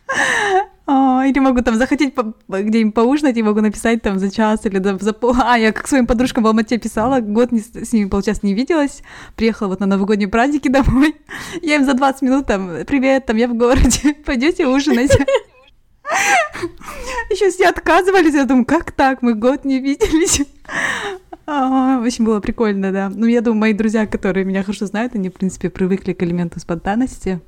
Или 0.88 1.38
могу 1.40 1.60
там 1.60 1.76
захотеть 1.76 2.14
где-нибудь 2.48 2.94
поужинать 2.94 3.36
и 3.36 3.42
могу 3.42 3.60
написать 3.60 4.00
там 4.00 4.18
за 4.18 4.30
час 4.30 4.64
или 4.64 4.78
за, 4.78 5.12
пол... 5.12 5.34
А, 5.38 5.58
я 5.58 5.72
как 5.72 5.86
своим 5.86 6.06
подружкам 6.06 6.44
в 6.44 6.46
Алмате 6.46 6.78
писала, 6.78 7.20
год 7.20 7.52
не, 7.52 7.60
с 7.60 7.92
ними, 7.92 8.08
получается, 8.08 8.46
не 8.46 8.54
виделась, 8.54 9.02
приехала 9.36 9.68
вот 9.68 9.80
на 9.80 9.86
новогодние 9.86 10.28
праздники 10.28 10.68
домой, 10.68 11.14
я 11.60 11.76
им 11.76 11.84
за 11.84 11.92
20 11.92 12.22
минут 12.22 12.46
там, 12.46 12.70
привет, 12.86 13.26
там, 13.26 13.36
я 13.36 13.48
в 13.48 13.54
городе, 13.54 14.14
пойдете 14.24 14.66
ужинать. 14.66 15.12
Еще 17.30 17.50
все 17.50 17.68
отказывались, 17.68 18.32
я 18.32 18.46
думаю, 18.46 18.64
как 18.64 18.92
так, 18.92 19.20
мы 19.20 19.34
год 19.34 19.66
не 19.66 19.80
виделись. 19.80 20.40
В 21.44 22.06
общем, 22.06 22.24
было 22.24 22.40
прикольно, 22.40 22.92
да. 22.92 23.12
Ну, 23.14 23.26
я 23.26 23.42
думаю, 23.42 23.60
мои 23.60 23.72
друзья, 23.74 24.06
которые 24.06 24.46
меня 24.46 24.62
хорошо 24.62 24.86
знают, 24.86 25.14
они, 25.14 25.28
в 25.28 25.34
принципе, 25.34 25.68
привыкли 25.68 26.14
к 26.14 26.22
элементу 26.22 26.60
спонтанности. 26.60 27.42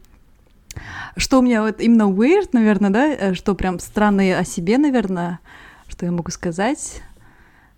Что 1.16 1.38
у 1.38 1.42
меня 1.42 1.62
вот 1.62 1.80
именно 1.80 2.04
weird, 2.04 2.50
наверное, 2.52 2.90
да, 2.90 3.06
э, 3.08 3.34
что 3.34 3.54
прям 3.54 3.78
странное 3.78 4.38
о 4.38 4.44
себе, 4.44 4.78
наверное, 4.78 5.40
что 5.88 6.06
я 6.06 6.12
могу 6.12 6.30
сказать, 6.30 7.02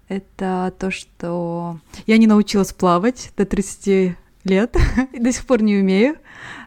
это 0.08 0.72
то, 0.78 0.90
что 0.90 1.78
я 2.06 2.18
не 2.18 2.26
научилась 2.26 2.72
плавать 2.72 3.32
до 3.36 3.46
30 3.46 4.16
лет 4.44 4.76
и 5.12 5.18
до 5.18 5.32
сих 5.32 5.46
пор 5.46 5.62
не 5.62 5.76
умею. 5.76 6.16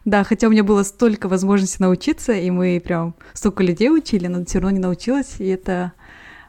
Да, 0.03 0.23
хотя 0.23 0.47
у 0.47 0.51
меня 0.51 0.63
было 0.63 0.83
столько 0.83 1.27
возможностей 1.27 1.77
научиться, 1.79 2.33
и 2.33 2.49
мы 2.51 2.81
прям 2.83 3.15
столько 3.33 3.63
людей 3.63 3.89
учили, 3.89 4.27
но 4.27 4.45
все 4.45 4.59
равно 4.59 4.71
не 4.71 4.79
научилась, 4.79 5.35
и 5.39 5.47
это, 5.47 5.93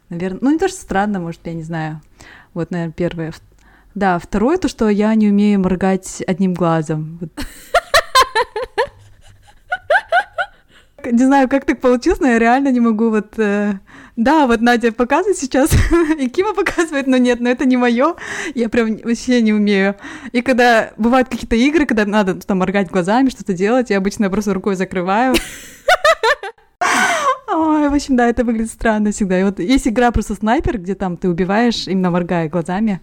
наверное, 0.08 0.40
ну 0.42 0.50
не 0.52 0.58
то, 0.58 0.68
что 0.68 0.80
странно, 0.80 1.20
может, 1.20 1.40
я 1.44 1.54
не 1.54 1.62
знаю. 1.62 2.00
Вот, 2.54 2.70
наверное, 2.70 2.92
первое. 2.92 3.34
Да, 3.94 4.18
второе, 4.18 4.58
то, 4.58 4.68
что 4.68 4.88
я 4.88 5.14
не 5.14 5.28
умею 5.28 5.60
моргать 5.60 6.22
одним 6.26 6.54
глазом. 6.54 7.18
не 11.12 11.24
знаю, 11.24 11.48
как 11.48 11.64
так 11.64 11.80
получилось, 11.80 12.20
но 12.20 12.28
я 12.28 12.38
реально 12.38 12.68
не 12.68 12.80
могу 12.80 13.10
вот... 13.10 13.38
Э, 13.38 13.74
да, 14.16 14.46
вот 14.46 14.60
Надя 14.60 14.92
показывает 14.92 15.36
сейчас, 15.38 15.70
и 16.18 16.28
Кима 16.28 16.54
показывает, 16.54 17.06
но 17.06 17.16
нет, 17.16 17.40
но 17.40 17.48
это 17.50 17.66
не 17.66 17.76
мое, 17.76 18.14
я 18.54 18.68
прям 18.68 18.96
вообще 18.96 19.42
не 19.42 19.52
умею. 19.52 19.96
И 20.32 20.42
когда 20.42 20.92
бывают 20.96 21.28
какие-то 21.28 21.56
игры, 21.56 21.86
когда 21.86 22.06
надо 22.06 22.34
там 22.34 22.58
моргать 22.58 22.90
глазами, 22.90 23.30
что-то 23.30 23.52
делать, 23.52 23.90
я 23.90 23.98
обычно 23.98 24.30
просто 24.30 24.54
рукой 24.54 24.76
закрываю. 24.76 25.34
Ой, 27.48 27.88
в 27.88 27.94
общем, 27.94 28.16
да, 28.16 28.26
это 28.28 28.44
выглядит 28.44 28.70
странно 28.70 29.12
всегда. 29.12 29.40
И 29.40 29.44
вот 29.44 29.60
есть 29.60 29.86
игра 29.88 30.10
просто 30.10 30.34
снайпер, 30.34 30.78
где 30.78 30.94
там 30.94 31.16
ты 31.16 31.28
убиваешь, 31.28 31.86
именно 31.86 32.10
моргая 32.10 32.48
глазами. 32.48 33.00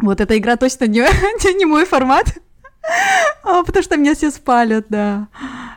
Вот 0.00 0.20
эта 0.20 0.36
игра 0.36 0.56
точно 0.56 0.86
не, 0.86 1.00
не 1.58 1.64
мой 1.64 1.84
формат. 1.84 2.34
А, 3.42 3.62
потому 3.62 3.82
что 3.82 3.96
меня 3.96 4.14
все 4.14 4.30
спалят, 4.30 4.86
да. 4.88 5.28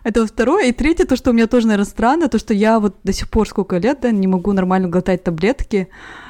Это 0.07 0.25
второе. 0.25 0.67
И 0.67 0.71
третье, 0.71 1.05
то, 1.05 1.17
что 1.17 1.31
у 1.31 1.33
меня 1.33 1.47
тоже, 1.47 1.67
наверное, 1.67 1.85
странно, 1.85 2.29
то, 2.29 2.39
что 2.39 2.53
я 2.53 2.79
вот 2.79 2.95
до 3.03 3.11
сих 3.11 3.29
пор 3.29 3.45
сколько 3.45 3.77
лет, 3.77 3.99
да, 4.03 4.09
не 4.09 4.25
могу 4.25 4.53
нормально 4.53 4.87
глотать 4.87 5.21
таблетки. 5.21 5.89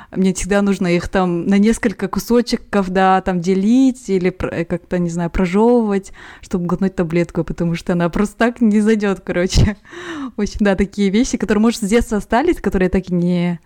Мне 0.09 0.33
всегда 0.33 0.63
нужно 0.63 0.87
их 0.87 1.07
там 1.09 1.45
на 1.45 1.59
несколько 1.59 2.07
кусочков, 2.07 2.89
да, 2.89 3.21
там 3.21 3.39
делить 3.39 4.09
или 4.09 4.35
э, 4.51 4.65
как-то, 4.65 4.97
не 4.97 5.11
знаю, 5.11 5.29
прожевывать, 5.29 6.11
чтобы 6.41 6.65
глотнуть 6.65 6.95
таблетку, 6.95 7.43
потому 7.43 7.75
что 7.75 7.93
она 7.93 8.09
просто 8.09 8.35
так 8.37 8.61
не 8.61 8.81
зайдет, 8.81 9.19
короче. 9.19 9.77
Общем, 10.37 10.57
да, 10.61 10.75
такие 10.75 11.11
вещи, 11.11 11.37
которые, 11.37 11.61
может, 11.61 11.83
с 11.83 11.87
детства 11.87 12.17
остались, 12.17 12.59
которые 12.59 12.87
я 12.87 12.89
так 12.89 13.11
и 13.11 13.13
не, 13.13 13.59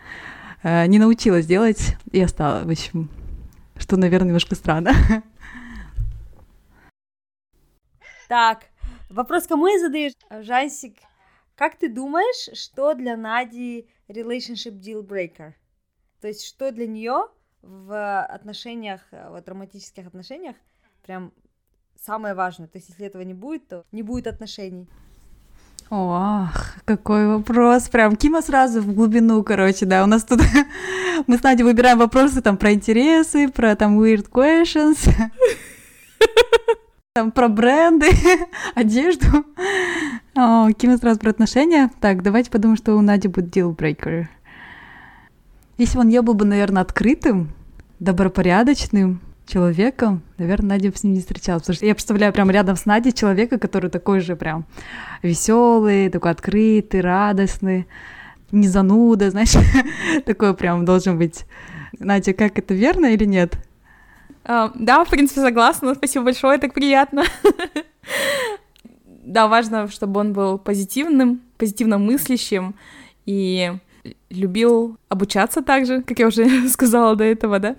э, 0.63 0.87
не 0.87 0.99
научилась 0.99 1.45
делать, 1.45 1.95
и 2.11 2.19
осталось, 2.19 2.65
в 2.65 2.69
общем, 2.69 3.09
что, 3.77 3.95
наверное, 3.95 4.27
немножко 4.27 4.55
странно. 4.55 4.91
Так, 8.27 8.70
вопрос 9.11 9.47
кому 9.47 9.67
я 9.67 9.79
задаешь? 9.79 10.13
Жансик, 10.29 10.97
как 11.55 11.77
ты 11.77 11.89
думаешь, 11.89 12.57
что 12.57 12.93
для 12.93 13.15
Нади 13.17 13.87
relationship 14.07 14.79
deal 14.79 15.05
breaker? 15.05 15.53
То 16.21 16.27
есть, 16.27 16.45
что 16.45 16.71
для 16.71 16.87
нее 16.87 17.27
в 17.61 18.21
отношениях, 18.23 19.01
вот 19.11 19.47
романтических 19.47 20.07
отношениях, 20.07 20.55
прям 21.03 21.31
самое 21.95 22.33
важное. 22.33 22.67
То 22.67 22.77
есть, 22.77 22.89
если 22.89 23.05
этого 23.05 23.21
не 23.21 23.33
будет, 23.33 23.67
то 23.67 23.85
не 23.91 24.03
будет 24.03 24.27
отношений. 24.27 24.87
Ох, 25.89 26.75
какой 26.85 27.27
вопрос. 27.27 27.89
Прям 27.89 28.15
Кима 28.15 28.41
сразу 28.41 28.81
в 28.81 28.93
глубину, 28.93 29.43
короче, 29.43 29.85
да. 29.85 30.03
У 30.03 30.07
нас 30.07 30.23
тут 30.23 30.39
мы 31.27 31.37
с 31.37 31.43
Надей 31.43 31.63
выбираем 31.63 31.97
вопросы 31.97 32.41
там 32.41 32.57
про 32.57 32.71
интересы, 32.71 33.49
про 33.49 33.75
там 33.75 34.01
weird 34.01 34.29
questions 34.29 35.09
там 37.13 37.31
про 37.31 37.49
бренды, 37.49 38.07
одежду. 38.75 39.43
О, 40.33 40.71
Кима 40.71 40.97
сразу 40.97 41.19
про 41.19 41.31
отношения. 41.31 41.91
Так, 41.99 42.23
давайте 42.23 42.49
подумаем, 42.49 42.77
что 42.77 42.95
у 42.95 43.01
Нади 43.01 43.27
будет 43.27 43.53
deal-breaker. 43.53 44.27
Если 45.77 45.97
он 45.97 46.07
не 46.07 46.21
был 46.21 46.35
бы, 46.35 46.45
наверное, 46.45 46.81
открытым, 46.81 47.49
добропорядочным, 47.99 49.19
человеком, 49.45 50.21
наверное, 50.37 50.69
Надя 50.69 50.91
бы 50.91 50.97
с 50.97 51.03
ним 51.03 51.13
не 51.13 51.19
встречалась, 51.19 51.63
потому 51.63 51.75
что 51.75 51.85
я 51.85 51.95
представляю 51.95 52.31
прям 52.31 52.49
рядом 52.49 52.77
с 52.77 52.85
Надей 52.85 53.11
человека, 53.11 53.59
который 53.59 53.89
такой 53.89 54.21
же 54.21 54.37
прям 54.37 54.65
веселый, 55.21 56.07
такой 56.07 56.31
открытый, 56.31 57.01
радостный, 57.01 57.87
не 58.53 58.69
зануда, 58.69 59.31
знаешь, 59.31 59.55
такой 60.25 60.53
прям 60.55 60.85
должен 60.85 61.17
быть. 61.17 61.45
Надя, 61.99 62.31
как 62.31 62.57
это 62.57 62.73
верно 62.73 63.07
или 63.07 63.25
нет? 63.25 63.57
Uh, 64.43 64.71
да, 64.75 65.03
в 65.03 65.09
принципе, 65.09 65.41
согласна. 65.41 65.93
Спасибо 65.95 66.25
большое, 66.25 66.57
так 66.57 66.73
приятно. 66.73 67.23
да, 69.05 69.47
важно, 69.47 69.87
чтобы 69.87 70.19
он 70.19 70.33
был 70.33 70.57
позитивным, 70.57 71.41
позитивно 71.57 71.97
мыслящим 71.97 72.75
и 73.25 73.73
любил 74.29 74.97
обучаться 75.09 75.61
также, 75.61 76.01
как 76.01 76.19
я 76.19 76.27
уже 76.27 76.67
сказала 76.69 77.15
до 77.15 77.23
этого, 77.23 77.59
да. 77.59 77.75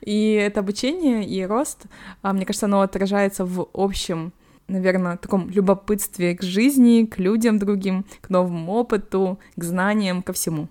И 0.00 0.32
это 0.32 0.60
обучение 0.60 1.26
и 1.26 1.44
рост, 1.44 1.84
а, 2.22 2.32
мне 2.32 2.46
кажется, 2.46 2.66
оно 2.66 2.80
отражается 2.80 3.44
в 3.44 3.68
общем, 3.74 4.32
наверное, 4.68 5.16
таком 5.16 5.50
любопытстве 5.50 6.36
к 6.36 6.42
жизни, 6.42 7.04
к 7.04 7.18
людям 7.18 7.58
другим, 7.58 8.04
к 8.20 8.30
новому 8.30 8.72
опыту, 8.72 9.38
к 9.56 9.62
знаниям, 9.62 10.22
ко 10.22 10.32
всему. 10.32 10.68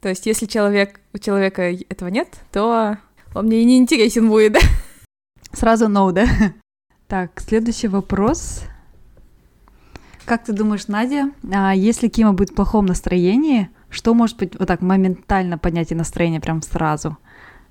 То 0.00 0.08
есть, 0.08 0.24
если 0.26 0.46
человек, 0.46 1.00
у 1.12 1.18
человека 1.18 1.62
этого 1.88 2.08
нет, 2.08 2.28
то 2.52 2.96
он 3.34 3.46
мне 3.46 3.62
и 3.62 3.64
не 3.64 3.78
интересен 3.78 4.28
будет, 4.28 4.54
да? 4.54 4.60
Сразу 5.52 5.86
no, 5.86 6.12
да? 6.12 6.26
Так, 7.08 7.40
следующий 7.40 7.88
вопрос. 7.88 8.62
Как 10.24 10.44
ты 10.44 10.52
думаешь, 10.52 10.86
Надя, 10.86 11.32
а 11.52 11.74
если 11.74 12.06
Кима 12.06 12.32
будет 12.32 12.50
в 12.50 12.54
плохом 12.54 12.86
настроении, 12.86 13.68
что 13.88 14.14
может 14.14 14.36
быть 14.36 14.56
вот 14.56 14.68
так 14.68 14.80
моментально 14.80 15.58
поднять 15.58 15.90
настроение 15.90 16.40
прям 16.40 16.62
сразу? 16.62 17.18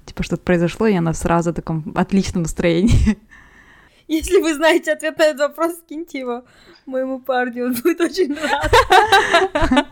Типа 0.05 0.23
что-то 0.23 0.43
произошло, 0.43 0.87
и 0.87 0.95
она 0.95 1.13
сразу 1.13 1.51
в 1.51 1.55
таком 1.55 1.93
отличном 1.95 2.43
настроении. 2.43 3.17
Если 4.09 4.41
вы 4.41 4.55
знаете 4.55 4.91
ответ 4.91 5.17
на 5.17 5.23
этот 5.23 5.39
вопрос, 5.39 5.77
скиньте 5.85 6.19
его 6.19 6.43
моему 6.85 7.19
парню, 7.19 7.67
он 7.67 7.75
будет 7.75 8.01
очень 8.01 8.35
рад. 8.35 9.85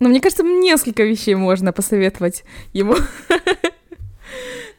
Ну, 0.00 0.08
мне 0.08 0.20
кажется, 0.20 0.42
несколько 0.42 1.04
вещей 1.04 1.34
можно 1.34 1.72
посоветовать 1.72 2.44
ему. 2.72 2.96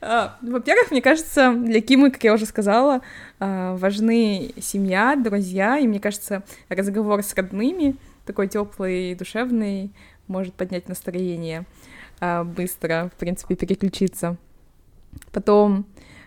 А, 0.01 0.37
во-первых, 0.41 0.91
мне 0.91 1.01
кажется, 1.01 1.53
для 1.53 1.81
Кимы, 1.81 2.11
как 2.11 2.23
я 2.23 2.33
уже 2.33 2.45
сказала, 2.45 3.01
а, 3.39 3.75
важны 3.75 4.53
семья, 4.61 5.15
друзья, 5.15 5.77
и 5.77 5.87
мне 5.87 5.99
кажется, 5.99 6.43
разговор 6.69 7.21
с 7.21 7.33
родными, 7.33 7.95
такой 8.25 8.47
теплый, 8.47 9.15
душевный, 9.15 9.91
может 10.27 10.53
поднять 10.53 10.87
настроение 10.87 11.65
а, 12.21 12.43
быстро, 12.43 13.11
в 13.13 13.19
принципе, 13.19 13.55
переключиться. 13.55 14.37
Потом 15.31 15.85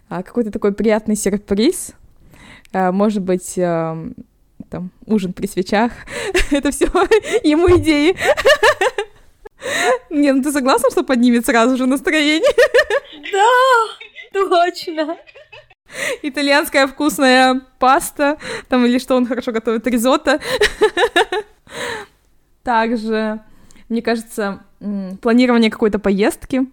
какой-то 0.08 0.50
такой 0.50 0.74
приятный 0.74 1.16
сюрприз, 1.16 1.92
может 2.74 3.22
быть, 3.22 3.54
там, 3.54 4.90
ужин 5.06 5.32
при 5.32 5.46
свечах, 5.46 5.92
это 6.50 6.70
все 6.70 6.86
ему 7.44 7.78
идеи. 7.78 8.16
Не, 10.10 10.32
ну 10.32 10.42
ты 10.42 10.52
согласна, 10.52 10.90
что 10.90 11.02
поднимет 11.02 11.46
сразу 11.46 11.76
же 11.76 11.86
настроение? 11.86 12.52
Да, 13.32 14.48
точно. 14.48 15.16
Итальянская 16.22 16.86
вкусная 16.86 17.60
паста, 17.78 18.38
там 18.68 18.84
или 18.86 18.98
что 18.98 19.16
он 19.16 19.26
хорошо 19.26 19.52
готовит, 19.52 19.86
ризотто. 19.86 20.40
Также, 22.62 23.40
мне 23.88 24.02
кажется, 24.02 24.64
планирование 25.20 25.70
какой-то 25.70 25.98
поездки, 25.98 26.66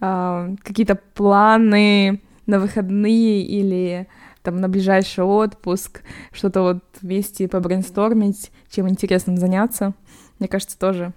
а, 0.00 0.50
какие-то 0.62 0.96
планы 0.96 2.22
на 2.46 2.58
выходные 2.58 3.42
или 3.42 4.08
там 4.42 4.56
на 4.56 4.68
ближайший 4.68 5.24
отпуск, 5.24 6.02
что-то 6.32 6.62
вот 6.62 6.84
вместе 7.02 7.48
побрейнстормить, 7.48 8.50
чем 8.70 8.88
интересным 8.88 9.36
заняться. 9.36 9.94
Мне 10.38 10.48
кажется, 10.48 10.78
тоже 10.78 11.12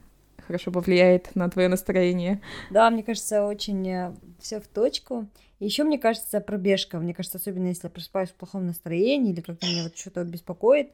хорошо 0.48 0.72
повлияет 0.72 1.36
на 1.36 1.50
твое 1.50 1.68
настроение. 1.68 2.42
Да, 2.72 2.90
мне 2.90 3.04
кажется, 3.04 3.46
очень 3.46 3.88
э, 3.88 4.14
все 4.40 4.60
в 4.60 4.68
точку. 4.68 5.28
Еще 5.60 5.84
мне 5.84 5.98
кажется, 5.98 6.42
пробежка. 6.42 7.00
Мне 7.00 7.14
кажется, 7.14 7.38
особенно 7.38 7.68
если 7.68 7.88
я 7.88 7.90
просыпаюсь 7.90 8.30
в 8.30 8.36
плохом 8.36 8.68
настроении 8.68 9.32
или 9.32 9.42
как-то 9.42 9.66
меня 9.68 9.84
вот 9.84 9.98
что-то 9.98 10.24
беспокоит, 10.24 10.92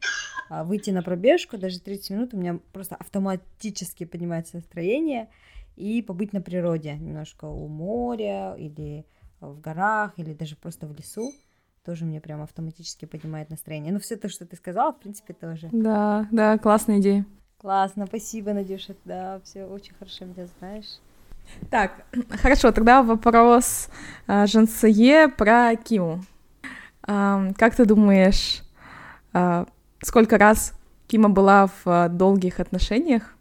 а, 0.50 0.64
выйти 0.64 0.92
на 0.92 1.02
пробежку, 1.02 1.58
даже 1.58 1.80
30 1.80 2.12
минут, 2.12 2.34
у 2.34 2.38
меня 2.38 2.60
просто 2.72 2.96
автоматически 2.96 4.06
поднимается 4.06 4.58
настроение, 4.58 5.30
и 5.76 6.02
побыть 6.02 6.34
на 6.34 6.42
природе, 6.42 6.94
немножко 6.96 7.46
у 7.46 7.68
моря 7.68 8.54
или 8.58 9.06
в 9.40 9.60
горах, 9.62 10.14
или 10.18 10.34
даже 10.34 10.56
просто 10.56 10.88
в 10.88 10.94
лесу 10.94 11.32
тоже 11.86 12.06
мне 12.06 12.22
прям 12.22 12.42
автоматически 12.42 13.06
поднимает 13.06 13.50
настроение. 13.50 13.92
Ну, 13.92 14.00
все 14.00 14.16
то, 14.16 14.30
что 14.30 14.46
ты 14.46 14.56
сказала, 14.56 14.92
в 14.92 15.00
принципе, 15.00 15.34
тоже. 15.34 15.70
Да, 15.72 16.28
да, 16.32 16.58
классная 16.58 17.00
идея. 17.00 17.26
Классно, 17.60 18.06
спасибо, 18.06 18.54
Надюша. 18.54 18.95
Да, 19.04 19.41
все 19.43 19.65
очень 19.65 19.93
хорошо 20.00 20.24
меня 20.24 20.48
знаешь. 20.60 21.00
Так, 21.69 21.91
хорошо, 22.41 22.72
тогда 22.72 23.04
вопрос 23.04 23.89
э, 24.28 24.48
Жансие 24.48 25.28
про 25.28 25.76
Киму. 25.76 26.24
Э, 27.06 27.52
как 27.58 27.76
ты 27.76 27.84
думаешь, 27.84 28.63
э, 29.34 29.65
сколько 30.02 30.38
раз 30.38 30.74
Кима 31.08 31.28
была 31.28 31.67
в 31.67 31.82
э, 31.86 32.08
долгих 32.10 32.62
отношениях 32.62 33.36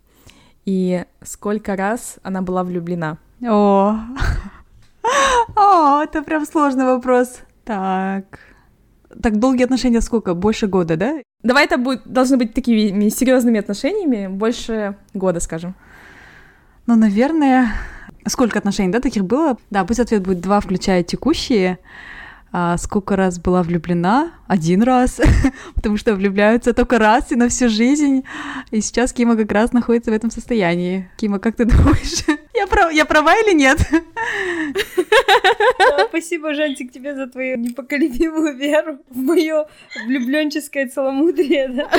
и 0.64 1.04
сколько 1.22 1.76
раз 1.76 2.18
она 2.24 2.42
была 2.42 2.64
влюблена? 2.64 3.18
О, 3.46 4.00
О, 5.57 6.02
это 6.02 6.22
прям 6.22 6.44
сложный 6.44 6.87
вопрос. 6.87 7.40
Так, 7.64 8.40
так 9.22 9.38
долгие 9.38 9.64
отношения 9.64 10.00
сколько? 10.00 10.35
Больше 10.35 10.66
года, 10.66 10.96
да? 10.96 11.20
Давай 11.44 11.66
это 11.66 11.79
будет, 11.79 12.03
должны 12.05 12.37
быть 12.37 12.53
такими 12.53 13.09
серьезными 13.11 13.61
отношениями, 13.61 14.27
больше 14.27 14.96
года, 15.14 15.38
скажем. 15.38 15.77
Ну, 16.87 16.96
наверное, 16.96 17.74
сколько 18.27 18.59
отношений, 18.59 18.90
да, 18.90 18.98
таких 18.98 19.24
было? 19.24 19.57
Да, 19.70 19.85
пусть 19.85 20.01
ответ 20.01 20.22
будет 20.22 20.40
два, 20.40 20.61
включая 20.61 21.05
текущие. 21.05 21.79
А 22.51 22.77
сколько 22.79 23.14
раз 23.14 23.38
была 23.38 23.62
влюблена? 23.62 24.33
Один 24.48 24.83
раз, 24.83 25.20
потому 25.74 25.96
что 25.96 26.14
влюбляются 26.14 26.72
только 26.72 26.98
раз 26.98 27.31
и 27.31 27.37
на 27.37 27.48
всю 27.48 27.68
жизнь. 27.68 28.24
И 28.72 28.81
сейчас 28.81 29.12
Кима 29.12 29.37
как 29.37 29.53
раз 29.53 29.72
находится 29.72 30.11
в 30.11 30.14
этом 30.14 30.31
состоянии. 30.31 31.09
Кима, 31.18 31.38
как 31.38 31.57
ты 31.57 31.66
думаешь? 31.66 32.24
Я, 32.59 32.66
прав... 32.66 32.92
я 32.92 33.05
права 33.05 33.35
или 33.37 33.55
нет? 33.55 33.79
Да, 35.79 36.07
спасибо, 36.09 36.55
Жантик, 36.55 36.92
тебе 36.92 37.14
за 37.14 37.27
твою 37.27 37.57
непоколебимую 37.57 38.57
веру 38.57 38.99
в 39.11 39.16
мое 39.16 39.66
влюбленческое 40.07 40.88
целомудрие, 40.88 41.68
да? 41.68 41.90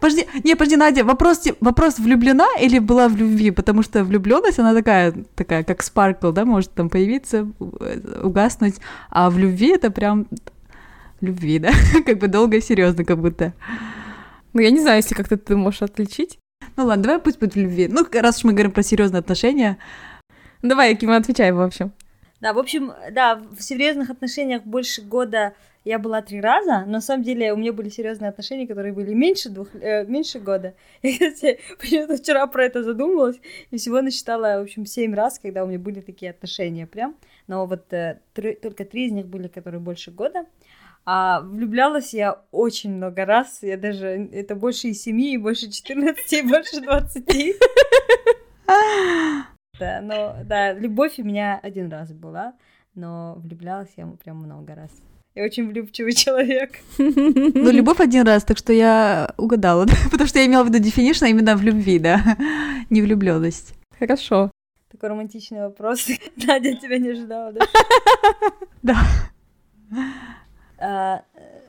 Подожди, 0.00 0.26
не, 0.44 0.54
подожди, 0.54 0.76
Надя, 0.76 1.04
вопрос, 1.04 1.44
вопрос 1.60 1.98
влюблена 1.98 2.46
или 2.60 2.78
была 2.78 3.08
в 3.08 3.16
любви? 3.16 3.50
Потому 3.50 3.82
что 3.82 4.04
влюбленность, 4.04 4.58
она 4.58 4.74
такая, 4.74 5.12
такая, 5.34 5.64
как 5.64 5.82
спаркл, 5.82 6.32
да, 6.32 6.44
может 6.44 6.72
там 6.72 6.88
появиться, 6.88 7.46
угаснуть, 8.22 8.76
а 9.10 9.28
в 9.28 9.38
любви 9.38 9.68
это 9.68 9.90
прям 9.90 10.26
любви, 11.20 11.58
да, 11.58 11.72
как 12.06 12.18
бы 12.18 12.28
долго 12.28 12.56
и 12.56 12.62
серьезно, 12.62 13.04
как 13.04 13.18
будто. 13.18 13.52
Ну, 14.54 14.62
я 14.62 14.70
не 14.70 14.80
знаю, 14.80 14.96
если 14.96 15.14
как-то 15.14 15.36
ты 15.36 15.56
можешь 15.56 15.82
отличить. 15.82 16.38
Ну 16.76 16.86
ладно, 16.86 17.04
давай 17.04 17.20
пусть 17.20 17.38
будет 17.38 17.54
в 17.54 17.58
любви. 17.58 17.88
Ну, 17.88 18.06
раз 18.12 18.38
уж 18.38 18.44
мы 18.44 18.52
говорим 18.52 18.72
про 18.72 18.82
серьезные 18.82 19.20
отношения. 19.20 19.78
Давай, 20.62 20.94
Кима, 20.94 21.16
отвечай, 21.16 21.52
в 21.52 21.60
общем. 21.60 21.92
Да, 22.40 22.52
в 22.52 22.58
общем, 22.58 22.92
да, 23.12 23.36
в 23.36 23.62
серьезных 23.62 24.10
отношениях 24.10 24.62
больше 24.64 25.02
года 25.02 25.54
я 25.84 25.98
была 25.98 26.20
три 26.20 26.40
раза, 26.40 26.84
но 26.86 26.92
на 26.92 27.00
самом 27.00 27.22
деле 27.24 27.52
у 27.52 27.56
меня 27.56 27.72
были 27.72 27.88
серьезные 27.88 28.28
отношения, 28.28 28.66
которые 28.66 28.92
были 28.92 29.14
меньше 29.14 29.48
двух, 29.48 29.74
э, 29.74 30.04
меньше 30.04 30.38
года. 30.38 30.74
Я, 31.02 31.32
кстати, 31.32 31.58
почему-то 31.78 32.16
вчера 32.16 32.46
про 32.46 32.64
это 32.64 32.82
задумалась, 32.82 33.36
и 33.70 33.78
всего 33.78 34.02
насчитала, 34.02 34.58
в 34.58 34.64
общем, 34.64 34.84
семь 34.84 35.14
раз, 35.14 35.38
когда 35.38 35.64
у 35.64 35.66
меня 35.66 35.78
были 35.78 36.00
такие 36.00 36.30
отношения 36.30 36.86
прям. 36.86 37.16
Но 37.46 37.66
вот 37.66 37.90
э, 37.92 38.20
три, 38.34 38.54
только 38.54 38.84
три 38.84 39.06
из 39.06 39.12
них 39.12 39.26
были, 39.26 39.48
которые 39.48 39.80
больше 39.80 40.10
года. 40.10 40.44
А 41.04 41.40
влюблялась 41.40 42.14
я 42.14 42.42
очень 42.50 42.94
много 42.94 43.24
раз. 43.24 43.58
Я 43.62 43.76
даже... 43.76 44.06
Это 44.32 44.54
больше 44.54 44.88
и 44.88 44.94
семи, 44.94 45.34
и 45.34 45.38
больше 45.38 45.70
14, 45.70 46.32
и 46.32 46.42
больше 46.42 46.80
20. 46.80 47.56
Да, 49.78 50.00
но... 50.02 50.36
Да, 50.44 50.72
любовь 50.72 51.18
у 51.18 51.24
меня 51.24 51.58
один 51.62 51.90
раз 51.90 52.12
была, 52.12 52.54
но 52.94 53.34
влюблялась 53.38 53.90
я 53.96 54.06
прям 54.22 54.36
много 54.36 54.74
раз. 54.74 54.90
Я 55.34 55.44
очень 55.44 55.68
влюбчивый 55.68 56.12
человек. 56.12 56.80
Ну, 56.98 57.70
любовь 57.70 58.00
один 58.00 58.26
раз, 58.26 58.44
так 58.44 58.58
что 58.58 58.72
я 58.72 59.32
угадала, 59.36 59.86
да? 59.86 59.94
потому 60.10 60.26
что 60.26 60.40
я 60.40 60.46
имела 60.46 60.64
в 60.64 60.68
виду 60.68 60.78
definition 60.78 61.30
именно 61.30 61.56
в 61.56 61.62
любви, 61.62 61.98
да, 61.98 62.36
не 62.90 63.00
влюбленность. 63.00 63.74
Хорошо. 63.98 64.50
Такой 64.90 65.10
романтичный 65.10 65.60
вопрос. 65.60 66.08
Надя 66.46 66.74
тебя 66.74 66.98
не 66.98 67.10
ожидала, 67.10 67.52
да? 67.52 67.60
Да. 68.82 68.96
А, 70.90 71.24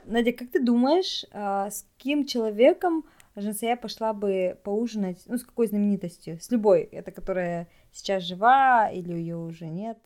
Надя, 0.06 0.32
как 0.34 0.50
ты 0.50 0.60
думаешь, 0.60 1.26
а, 1.32 1.70
с 1.70 1.86
каким 1.98 2.26
человеком 2.26 3.06
Жансея 3.36 3.76
пошла 3.76 4.14
бы 4.14 4.58
поужинать, 4.64 5.22
ну, 5.28 5.38
с 5.38 5.44
какой 5.44 5.68
знаменитостью? 5.68 6.40
С 6.42 6.50
любой, 6.50 6.82
это 6.82 7.12
которая 7.12 7.68
сейчас 7.92 8.24
жива 8.24 8.90
или 8.90 9.14
ее 9.14 9.38
уже 9.38 9.68
нет? 9.68 9.98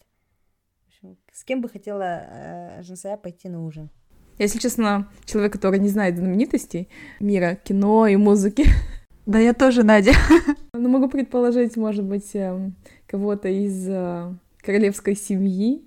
с 1.32 1.43
кем 1.43 1.62
бы 1.62 1.69
хотела 1.69 2.23
э, 2.28 2.82
Жансая 2.82 3.15
пойти 3.15 3.47
на 3.47 3.63
ужин? 3.63 3.91
Если 4.39 4.58
честно, 4.58 5.08
человек, 5.25 5.54
который 5.54 5.80
не 5.80 5.89
знает 5.89 6.17
знаменитостей 6.17 6.89
мира 7.19 7.60
кино 7.63 8.08
и 8.08 8.15
музыки. 8.15 8.65
Да, 9.28 9.39
я 9.39 9.54
тоже, 9.54 9.84
Надя. 9.84 10.13
Ну, 10.73 10.88
могу 10.89 11.10
предположить, 11.10 11.78
может 11.78 12.06
быть, 12.06 12.36
эм, 12.36 12.75
кого-то 13.08 13.47
из 13.47 13.88
э, 13.88 14.34
королевской 14.62 15.15
семьи 15.15 15.84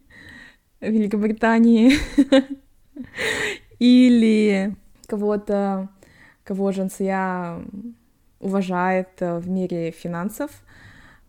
Великобритании 0.81 1.93
или 3.78 4.74
кого-то, 5.06 5.88
кого 6.44 6.72
Жансия 6.72 7.62
уважает 8.40 9.08
э, 9.20 9.38
в 9.38 9.48
мире 9.48 9.90
финансов, 9.90 10.50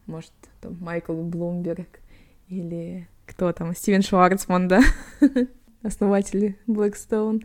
может, 0.05 0.31
там, 0.61 0.77
Майкл 0.79 1.13
Блумберг 1.13 1.99
или 2.47 3.07
кто 3.25 3.51
там, 3.53 3.75
Стивен 3.75 4.01
Шварцман, 4.01 4.67
да, 4.67 4.81
основатель 5.83 6.57
Blackstone. 6.67 7.43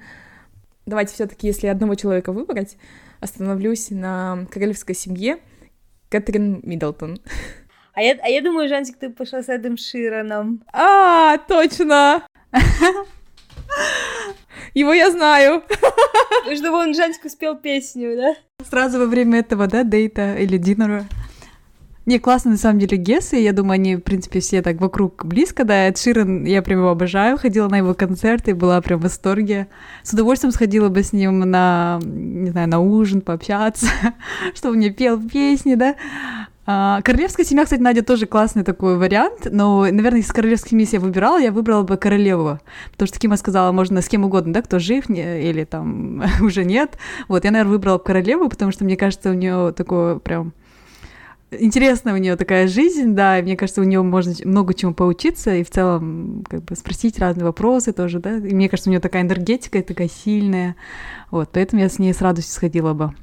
Давайте 0.86 1.14
все 1.14 1.26
таки 1.26 1.46
если 1.46 1.66
одного 1.66 1.94
человека 1.94 2.32
выбрать, 2.32 2.76
остановлюсь 3.20 3.90
на 3.90 4.46
королевской 4.50 4.94
семье 4.94 5.38
Кэтрин 6.10 6.60
Миддлтон. 6.62 7.20
А 7.94 8.02
я, 8.02 8.18
а 8.22 8.28
я 8.28 8.42
думаю, 8.42 8.68
Жансик, 8.68 8.98
ты 8.98 9.08
пошла 9.08 9.42
с 9.42 9.48
Эдом 9.48 9.76
Широном. 9.76 10.62
А, 10.72 11.38
точно! 11.38 12.26
Его 14.74 14.92
я 14.92 15.10
знаю. 15.10 15.62
Чтобы 16.56 16.78
он 16.78 16.94
Жансик 16.94 17.24
успел 17.24 17.56
песню, 17.56 18.16
да? 18.16 18.34
Сразу 18.68 18.98
во 18.98 19.06
время 19.06 19.40
этого, 19.40 19.66
да, 19.66 19.84
дейта 19.84 20.34
или 20.34 20.58
динера. 20.58 21.06
Не, 22.06 22.18
классно, 22.18 22.50
на 22.50 22.56
самом 22.58 22.80
деле, 22.80 22.98
Гессы, 22.98 23.36
я 23.36 23.54
думаю, 23.54 23.76
они, 23.76 23.96
в 23.96 24.02
принципе, 24.02 24.40
все 24.40 24.60
так 24.60 24.78
вокруг 24.78 25.24
близко, 25.24 25.64
да, 25.64 25.88
Эд 25.88 25.96
Ширен, 25.96 26.44
я 26.44 26.60
прям 26.60 26.80
его 26.80 26.90
обожаю, 26.90 27.38
ходила 27.38 27.66
на 27.68 27.78
его 27.78 27.94
концерты, 27.94 28.54
была 28.54 28.82
прям 28.82 29.00
в 29.00 29.04
восторге. 29.04 29.68
С 30.02 30.12
удовольствием 30.12 30.52
сходила 30.52 30.90
бы 30.90 31.02
с 31.02 31.14
ним 31.14 31.40
на, 31.40 31.98
не 32.04 32.50
знаю, 32.50 32.68
на 32.68 32.78
ужин, 32.80 33.22
пообщаться, 33.22 33.86
чтобы 34.54 34.76
мне 34.76 34.90
пел 34.90 35.18
песни, 35.26 35.76
да. 35.76 35.96
А, 36.66 37.02
королевская 37.02 37.44
семья, 37.44 37.64
кстати, 37.64 37.80
Надя, 37.80 38.02
тоже 38.02 38.26
классный 38.26 38.64
такой 38.64 38.96
вариант, 38.96 39.48
но, 39.50 39.82
наверное, 39.82 40.20
из 40.20 40.32
королевской 40.32 40.70
семьи 40.70 40.88
я 40.90 40.98
выбирала, 41.00 41.38
я 41.38 41.52
выбрала 41.52 41.82
бы 41.82 41.98
королеву, 41.98 42.58
потому 42.92 43.06
что 43.06 43.18
Кима 43.18 43.36
сказала, 43.36 43.70
можно 43.72 44.00
с 44.00 44.08
кем 44.08 44.24
угодно, 44.24 44.54
да, 44.54 44.62
кто 44.62 44.78
жив 44.78 45.10
не, 45.10 45.50
или 45.50 45.64
там 45.64 46.22
уже 46.40 46.64
нет. 46.64 46.98
Вот, 47.28 47.44
я, 47.44 47.50
наверное, 47.50 47.72
выбрала 47.72 47.98
королеву, 47.98 48.48
потому 48.48 48.72
что, 48.72 48.84
мне 48.84 48.96
кажется, 48.96 49.30
у 49.30 49.34
нее 49.34 49.72
такое 49.76 50.18
прям 50.18 50.54
интересная 51.50 52.14
у 52.14 52.16
нее 52.16 52.36
такая 52.36 52.66
жизнь, 52.66 53.14
да, 53.14 53.38
и 53.38 53.42
мне 53.42 53.56
кажется, 53.56 53.80
у 53.80 53.84
нее 53.84 54.02
можно 54.02 54.34
много 54.44 54.74
чему 54.74 54.94
поучиться, 54.94 55.54
и 55.54 55.64
в 55.64 55.70
целом, 55.70 56.44
как 56.48 56.64
бы, 56.64 56.74
спросить 56.76 57.18
разные 57.18 57.44
вопросы 57.44 57.92
тоже, 57.92 58.20
да, 58.20 58.38
и 58.38 58.54
мне 58.54 58.68
кажется, 58.68 58.88
у 58.88 58.92
нее 58.92 59.00
такая 59.00 59.22
энергетика 59.22 59.82
такая 59.82 60.08
сильная, 60.08 60.76
вот, 61.30 61.50
поэтому 61.52 61.82
я 61.82 61.88
с 61.88 61.98
ней 61.98 62.12
с 62.14 62.22
радостью 62.22 62.54
сходила 62.54 62.94
бы. 62.94 63.14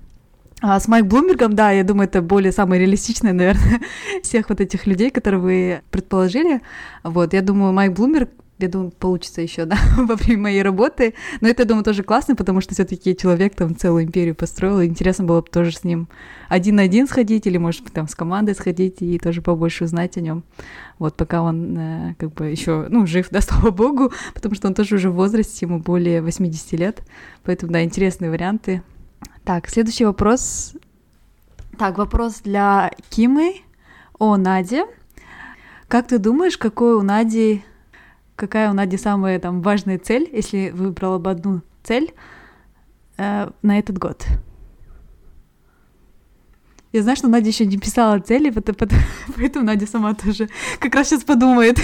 А 0.62 0.80
с 0.80 0.88
Майк 0.88 1.08
Блумбергом, 1.08 1.56
да, 1.56 1.71
я 1.71 1.84
думаю, 1.84 2.08
это 2.08 2.21
более 2.21 2.52
самое 2.52 2.80
реалистичное, 2.82 3.34
наверное, 3.34 3.82
всех 4.24 4.50
вот 4.50 4.62
этих 4.62 4.86
людей, 4.86 5.10
которые 5.10 5.39
вы 5.39 5.82
предположили. 5.89 6.62
Вот, 7.04 7.34
я 7.34 7.41
думаю, 7.41 7.74
Майк 7.74 7.93
Блумберг, 7.93 8.30
я 8.60 8.69
думаю, 8.69 8.91
получится 8.91 9.41
еще, 9.41 9.65
да, 9.65 9.80
во 9.97 10.15
время 10.15 10.43
моей 10.43 10.62
работы. 10.62 11.15
Но 11.41 11.47
это, 11.47 11.63
я 11.63 11.67
думаю, 11.67 11.84
тоже 11.84 12.04
классно, 12.04 12.36
потому 12.36 12.62
что 12.62 12.76
все-таки 12.76 13.17
человек 13.17 13.56
там 13.56 13.76
целую 13.76 14.04
империю 14.04 14.36
построил. 14.36 14.82
И 14.82 14.86
интересно 14.86 15.26
было 15.26 15.41
бы 15.41 15.47
тоже 15.50 15.71
с 15.71 15.84
ним 15.84 16.08
один 16.47 16.76
на 16.76 16.84
один 16.84 17.08
сходить, 17.08 17.47
или, 17.47 17.58
может 17.58 17.84
быть, 17.84 17.93
там 17.93 18.08
с 18.08 18.13
командой 18.13 18.54
сходить 18.54 19.02
и 19.02 19.17
тоже 19.17 19.41
побольше 19.41 19.86
узнать 19.86 20.15
о 20.17 20.21
нем. 20.21 20.43
Вот 21.00 21.17
пока 21.17 21.41
он 21.41 21.76
э, 21.76 22.15
как 22.19 22.34
бы 22.34 22.45
еще, 22.45 22.86
ну, 22.88 23.08
жив, 23.08 23.28
да, 23.32 23.41
слава 23.41 23.71
богу, 23.71 24.12
потому 24.36 24.54
что 24.54 24.67
он 24.67 24.76
тоже 24.76 24.97
уже 24.97 25.10
в 25.10 25.15
возрасте, 25.15 25.65
ему 25.65 25.80
более 25.80 26.21
80 26.21 26.71
лет. 26.74 27.02
Поэтому, 27.43 27.71
да, 27.71 27.84
интересные 27.84 28.30
варианты. 28.30 28.84
Так, 29.43 29.69
следующий 29.69 30.06
вопрос. 30.06 30.73
Так, 31.80 31.97
вопрос 31.97 32.41
для 32.41 32.91
Кимы 33.10 33.62
о 34.19 34.38
Наде. 34.38 34.86
Как 35.88 36.08
ты 36.08 36.19
думаешь, 36.19 36.58
какой 36.58 36.93
у 36.93 37.01
Нади, 37.01 37.63
какая 38.36 38.69
у 38.69 38.73
Нади 38.73 38.97
самая 38.97 39.39
там 39.39 39.62
важная 39.62 39.97
цель, 39.97 40.30
если 40.32 40.69
выбрала 40.69 41.17
бы 41.17 41.32
одну 41.32 41.62
цель 41.84 42.13
э, 43.17 43.49
на 43.63 43.80
этот 43.80 43.97
год? 43.97 44.25
Я 46.91 47.01
знаю, 47.01 47.17
что 47.17 47.27
Надя 47.27 47.47
еще 47.47 47.65
не 47.65 47.77
писала 47.77 48.19
цели, 48.19 48.51
поэтому 49.36 49.65
Надя 49.65 49.88
сама 49.88 50.13
тоже 50.13 50.49
как 50.80 50.93
раз 50.93 51.10
сейчас 51.10 51.23
подумает. 51.23 51.80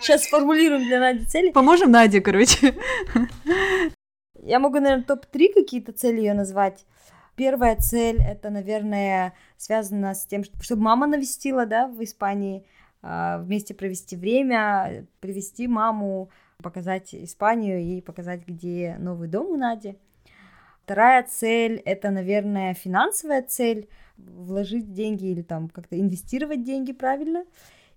Сейчас 0.00 0.24
сформулируем 0.24 0.84
для 0.84 1.00
Нади 1.00 1.24
цели. 1.24 1.50
Поможем 1.50 1.90
Наде, 1.90 2.20
короче. 2.20 2.76
Я 4.46 4.60
могу, 4.60 4.78
наверное, 4.78 5.04
топ-3 5.04 5.54
какие-то 5.54 5.92
цели 5.92 6.18
ее 6.20 6.32
назвать. 6.32 6.86
Первая 7.34 7.74
цель 7.76 8.18
это, 8.22 8.48
наверное, 8.48 9.34
связана 9.56 10.14
с 10.14 10.24
тем, 10.24 10.44
чтобы 10.60 10.82
мама 10.82 11.08
навестила, 11.08 11.66
да, 11.66 11.88
в 11.88 12.00
Испании, 12.04 12.64
а, 13.02 13.38
вместе 13.38 13.74
провести 13.74 14.14
время, 14.14 15.06
привести 15.18 15.66
маму, 15.66 16.30
показать 16.62 17.12
Испанию 17.12 17.80
и 17.80 18.00
показать, 18.00 18.46
где 18.46 18.96
новый 19.00 19.26
дом 19.26 19.48
у 19.48 19.56
Нади. 19.56 19.98
Вторая 20.84 21.24
цель 21.24 21.82
это, 21.84 22.10
наверное, 22.10 22.72
финансовая 22.74 23.42
цель, 23.42 23.88
вложить 24.16 24.92
деньги 24.92 25.26
или 25.26 25.42
там 25.42 25.68
как-то 25.68 25.98
инвестировать 25.98 26.62
деньги 26.62 26.92
правильно. 26.92 27.44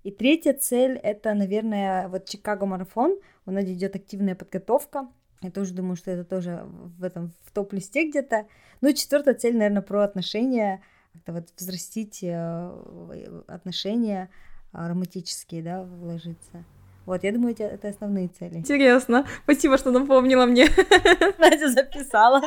И 0.04 0.10
третья 0.10 0.54
цель 0.54 0.98
это, 0.98 1.36
наверное, 1.36 2.08
вот 2.08 2.26
Чикаго 2.26 2.66
марафон. 2.66 3.20
У 3.46 3.52
Нади 3.52 3.74
идет 3.74 3.96
активная 3.96 4.34
подготовка. 4.34 5.08
Я 5.42 5.52
тоже 5.52 5.74
думаю, 5.74 5.96
что 5.96 6.12
это 6.12 6.24
тоже 6.24 6.66
в 6.98 7.04
этом 7.04 7.32
в 7.46 7.52
топ-листе 7.52 8.10
где-то. 8.10 8.46
Ну 8.82 8.92
четвертая 8.94 9.36
цель, 9.36 9.56
наверное, 9.56 9.82
про 9.82 10.04
отношения, 10.04 10.82
как-то 11.14 11.34
вот 11.34 11.50
взрастить 11.58 12.20
э, 12.24 13.44
отношения 13.48 14.30
э, 14.74 14.88
романтические, 14.88 15.64
да, 15.64 15.84
вложиться. 15.84 16.66
Вот, 17.06 17.24
я 17.24 17.32
думаю, 17.32 17.56
это 17.58 17.88
основные 17.88 18.28
цели. 18.28 18.58
Интересно. 18.58 19.26
Спасибо, 19.44 19.78
что 19.78 19.90
напомнила 19.90 20.46
мне. 20.46 20.68
Надя 21.40 21.72
записала. 21.72 22.42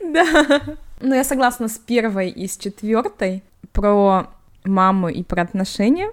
Да. 0.00 0.62
Ну, 1.00 1.14
я 1.14 1.22
согласна 1.22 1.68
с 1.68 1.78
первой 1.78 2.30
и 2.30 2.46
с 2.46 2.56
четвертой 2.56 3.42
про 3.72 4.30
маму 4.64 5.08
и 5.08 5.22
про 5.22 5.42
отношения. 5.42 6.10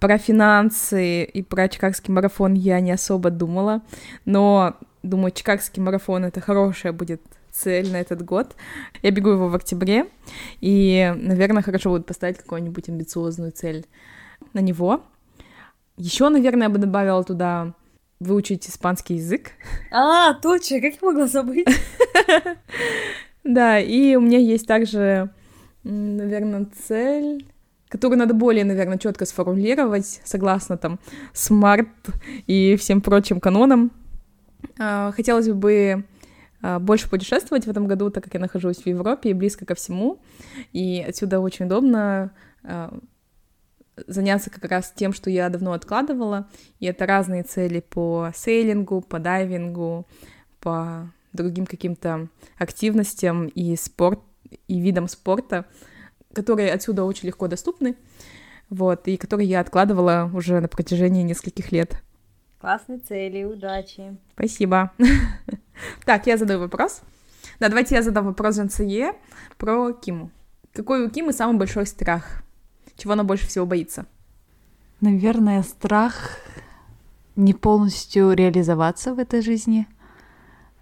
Про 0.00 0.18
финансы 0.18 1.24
и 1.24 1.42
про 1.42 1.68
чикагский 1.68 2.12
марафон 2.12 2.54
я 2.54 2.80
не 2.80 2.90
особо 2.90 3.30
думала, 3.30 3.80
но 4.26 4.76
Думаю, 5.02 5.32
Чикагский 5.32 5.82
марафон— 5.82 6.24
это 6.26 6.40
хорошая 6.40 6.92
будет 6.92 7.22
цель 7.50 7.90
на 7.90 7.96
этот 7.96 8.24
год. 8.24 8.56
Я 9.02 9.10
бегу 9.10 9.30
его 9.30 9.48
в 9.48 9.54
октябре, 9.54 10.06
и, 10.60 11.12
наверное, 11.16 11.62
хорошо 11.62 11.90
будет 11.90 12.06
поставить 12.06 12.38
какую-нибудь 12.38 12.88
амбициозную 12.88 13.52
цель 13.52 13.86
на 14.52 14.60
него. 14.60 15.02
Еще, 15.96 16.28
наверное, 16.28 16.68
я 16.68 16.72
бы 16.72 16.78
добавила 16.78 17.22
туда 17.22 17.74
выучить 18.20 18.68
испанский 18.68 19.14
язык. 19.14 19.50
А, 19.90 20.34
точно, 20.34 20.80
как 20.80 20.92
я 20.92 20.98
могла 21.02 21.26
забыть? 21.26 21.66
Да, 23.44 23.80
и 23.80 24.14
у 24.14 24.20
меня 24.20 24.38
есть 24.38 24.68
также, 24.68 25.30
наверное, 25.82 26.68
цель 26.86 27.44
которую 27.88 28.18
надо 28.18 28.32
более, 28.32 28.64
наверное, 28.64 28.96
четко 28.96 29.26
сформулировать, 29.26 30.22
согласно 30.24 30.78
там 30.78 30.98
SMART 31.34 31.88
и 32.46 32.74
всем 32.76 33.02
прочим 33.02 33.38
канонам, 33.38 33.90
хотелось 34.76 35.48
бы 35.48 36.04
а, 36.62 36.78
больше 36.78 37.10
путешествовать 37.10 37.66
в 37.66 37.70
этом 37.70 37.86
году, 37.86 38.10
так 38.10 38.24
как 38.24 38.34
я 38.34 38.40
нахожусь 38.40 38.78
в 38.78 38.86
Европе 38.86 39.30
и 39.30 39.34
близко 39.34 39.66
ко 39.66 39.74
всему, 39.74 40.20
и 40.72 41.04
отсюда 41.06 41.40
очень 41.40 41.66
удобно 41.66 42.32
а, 42.62 42.96
заняться 44.06 44.48
как 44.48 44.64
раз 44.70 44.92
тем, 44.94 45.12
что 45.12 45.28
я 45.28 45.48
давно 45.48 45.72
откладывала, 45.72 46.48
и 46.78 46.86
это 46.86 47.04
разные 47.04 47.42
цели 47.42 47.80
по 47.80 48.30
сейлингу, 48.34 49.00
по 49.00 49.18
дайвингу, 49.18 50.06
по 50.60 51.10
другим 51.32 51.66
каким-то 51.66 52.28
активностям 52.58 53.48
и 53.48 53.74
спорт, 53.74 54.20
и 54.68 54.80
видам 54.80 55.08
спорта, 55.08 55.66
которые 56.32 56.72
отсюда 56.72 57.04
очень 57.04 57.26
легко 57.26 57.48
доступны, 57.48 57.96
вот, 58.70 59.08
и 59.08 59.16
которые 59.16 59.48
я 59.48 59.60
откладывала 59.60 60.30
уже 60.32 60.60
на 60.60 60.68
протяжении 60.68 61.22
нескольких 61.22 61.72
лет. 61.72 62.02
Классные 62.62 63.00
цели, 63.00 63.42
удачи. 63.42 64.16
Спасибо. 64.34 64.92
Так, 66.04 66.28
я 66.28 66.36
задаю 66.36 66.60
вопрос. 66.60 67.02
Да, 67.58 67.68
давайте 67.68 67.96
я 67.96 68.02
задам 68.02 68.26
вопрос 68.26 68.54
Жансие 68.54 69.14
про 69.58 69.92
Киму. 69.92 70.30
Какой 70.72 71.04
у 71.04 71.10
Кимы 71.10 71.32
самый 71.32 71.58
большой 71.58 71.86
страх? 71.86 72.44
Чего 72.96 73.14
она 73.14 73.24
больше 73.24 73.48
всего 73.48 73.66
боится? 73.66 74.06
Наверное, 75.00 75.64
страх 75.64 76.38
не 77.34 77.52
полностью 77.52 78.30
реализоваться 78.32 79.12
в 79.12 79.18
этой 79.18 79.42
жизни, 79.42 79.88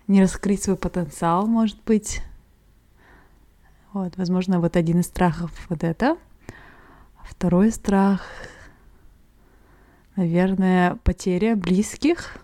не 0.06 0.20
раскрыть 0.20 0.62
свой 0.62 0.76
потенциал, 0.76 1.46
может 1.46 1.82
быть. 1.84 2.20
Вот, 3.94 4.18
возможно, 4.18 4.60
вот 4.60 4.76
один 4.76 5.00
из 5.00 5.06
страхов 5.06 5.50
вот 5.70 5.82
это. 5.82 6.18
Второй 7.24 7.72
страх 7.72 8.20
Наверное, 10.20 10.98
потеря 11.02 11.56
близких, 11.56 12.36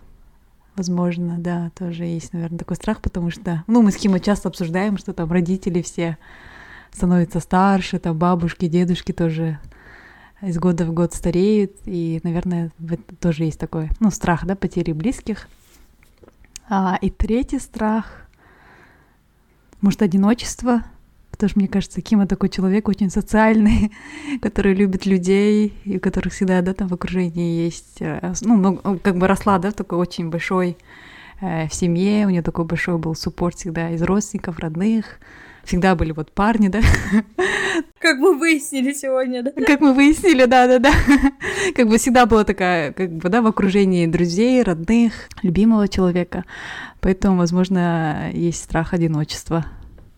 возможно, 0.75 1.35
да, 1.37 1.69
тоже 1.77 2.05
есть, 2.05 2.33
наверное, 2.33 2.57
такой 2.57 2.75
страх, 2.75 3.01
потому 3.01 3.29
что, 3.29 3.63
ну, 3.67 3.83
мы 3.83 3.91
с 3.91 3.97
Кимой 3.97 4.19
часто 4.19 4.49
обсуждаем, 4.49 4.97
что 4.97 5.13
там 5.13 5.31
родители 5.31 5.83
все 5.83 6.17
становятся 6.91 7.39
старше, 7.39 7.99
там 7.99 8.17
бабушки, 8.17 8.67
дедушки 8.67 9.11
тоже 9.11 9.59
из 10.41 10.57
года 10.57 10.87
в 10.87 10.91
год 10.91 11.13
стареют, 11.13 11.73
и, 11.85 12.19
наверное, 12.23 12.71
тоже 13.19 13.43
есть 13.43 13.59
такой, 13.59 13.91
ну, 13.99 14.09
страх, 14.09 14.47
да, 14.47 14.55
потери 14.55 14.91
близких. 14.91 15.47
А, 16.67 16.97
и 16.99 17.11
третий 17.11 17.59
страх, 17.59 18.25
может, 19.81 20.01
одиночество, 20.01 20.81
потому 21.37 21.49
что, 21.49 21.59
мне 21.59 21.67
кажется, 21.67 22.01
Кима 22.01 22.25
такой 22.25 22.49
человек 22.49 22.87
очень 22.87 23.11
социальный, 23.11 23.91
который 24.41 24.73
любит 24.73 25.05
людей, 25.05 25.73
и 25.85 25.97
у 25.97 25.99
которых 25.99 26.33
всегда, 26.33 26.61
да, 26.61 26.73
там 26.73 26.87
в 26.87 26.93
окружении 26.93 27.63
есть, 27.63 27.97
э, 28.01 28.33
ну, 28.41 28.77
как 29.03 29.17
бы 29.17 29.27
росла, 29.27 29.59
да, 29.59 29.69
в 29.69 29.75
такой 29.75 29.99
очень 29.99 30.29
большой 30.29 30.77
э, 31.39 31.67
в 31.67 31.73
семье, 31.73 32.25
у 32.25 32.31
нее 32.31 32.41
такой 32.41 32.65
большой 32.65 32.97
был 32.97 33.13
суппорт 33.13 33.55
всегда 33.55 33.91
из 33.91 34.01
родственников, 34.01 34.57
родных, 34.57 35.19
всегда 35.63 35.95
были 35.95 36.11
вот 36.11 36.31
парни, 36.31 36.69
да. 36.69 36.81
Как 37.99 38.17
мы 38.17 38.35
выяснили 38.35 38.93
сегодня, 38.93 39.43
да? 39.43 39.51
Как 39.51 39.79
мы 39.79 39.93
выяснили, 39.93 40.45
да-да-да. 40.45 40.91
Как 41.75 41.87
бы 41.87 41.99
всегда 41.99 42.25
была 42.25 42.45
такая, 42.45 42.93
как 42.93 43.11
бы, 43.11 43.29
да, 43.29 43.43
в 43.43 43.47
окружении 43.47 44.07
друзей, 44.07 44.63
родных, 44.63 45.29
любимого 45.43 45.87
человека. 45.87 46.45
Поэтому, 46.99 47.37
возможно, 47.37 48.31
есть 48.33 48.63
страх 48.63 48.93
одиночества. 48.93 49.67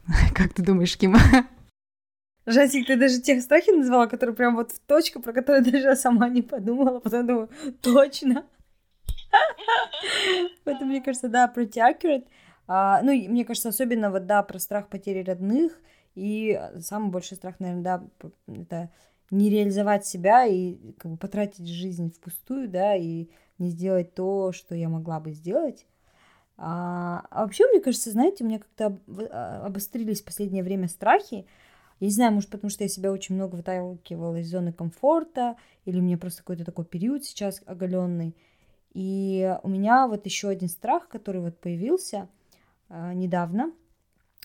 Как 0.36 0.54
ты 0.54 0.64
думаешь, 0.64 0.98
Кима? 0.98 1.20
Жасик, 2.46 2.88
ты 2.88 2.96
даже 2.96 3.22
тех 3.22 3.42
страхи 3.42 3.70
назвала, 3.72 4.08
которые 4.08 4.36
прям 4.36 4.56
вот 4.56 4.72
в 4.72 4.80
точку, 4.80 5.22
про 5.22 5.34
которые 5.34 5.64
даже 5.72 5.78
я 5.78 5.96
сама 5.96 6.30
не 6.30 6.42
подумала, 6.42 7.00
потом 7.00 7.28
думаю, 7.28 7.50
точно. 7.82 8.46
Поэтому, 10.64 10.90
мне 10.90 11.02
кажется, 11.02 11.30
да, 11.30 11.52
pretty 11.54 11.78
accurate. 11.78 12.28
А, 12.68 13.02
ну, 13.04 13.12
мне 13.12 13.46
кажется, 13.46 13.70
особенно 13.70 14.10
вот, 14.10 14.26
да, 14.26 14.42
про 14.44 14.60
страх 14.60 14.90
потери 14.90 15.24
родных, 15.24 15.80
и 16.16 16.60
самый 16.80 17.12
большой 17.12 17.38
страх, 17.38 17.60
наверное, 17.60 17.84
да, 17.84 18.32
это 18.48 18.92
не 19.32 19.50
реализовать 19.50 20.08
себя 20.08 20.46
и 20.46 20.94
как 20.98 21.12
бы 21.12 21.18
потратить 21.18 21.68
жизнь 21.68 22.12
впустую, 22.12 22.68
да, 22.68 22.96
и 22.96 23.28
не 23.60 23.70
сделать 23.70 24.16
то, 24.16 24.52
что 24.52 24.74
я 24.74 24.90
могла 24.90 25.20
бы 25.20 25.32
сделать. 25.34 25.86
А, 26.62 27.26
а 27.30 27.44
вообще, 27.44 27.66
мне 27.68 27.80
кажется, 27.80 28.12
знаете, 28.12 28.44
у 28.44 28.48
меня 28.48 28.60
как-то 28.60 28.98
а, 29.32 29.66
обострились 29.66 30.22
в 30.22 30.26
последнее 30.26 30.64
время 30.64 30.88
страхи. 30.90 31.46
Я 32.00 32.08
не 32.08 32.14
знаю, 32.14 32.34
может, 32.34 32.50
потому 32.50 32.70
что 32.70 32.84
я 32.84 32.90
себя 32.90 33.12
очень 33.12 33.36
много 33.36 33.56
выталкивала 33.56 34.38
из 34.38 34.50
зоны 34.50 34.74
комфорта, 34.74 35.56
или 35.86 36.00
у 36.00 36.04
меня 36.04 36.18
просто 36.18 36.40
какой-то 36.40 36.66
такой 36.66 36.86
период 36.86 37.24
сейчас 37.24 37.62
оголенный. 37.66 38.36
И 38.94 39.58
у 39.64 39.70
меня 39.70 40.08
вот 40.08 40.26
еще 40.26 40.50
один 40.50 40.70
страх, 40.70 41.08
который 41.08 41.42
вот 41.42 41.60
появился– 41.60 42.28
а, 42.90 43.14
недавно, 43.14 43.72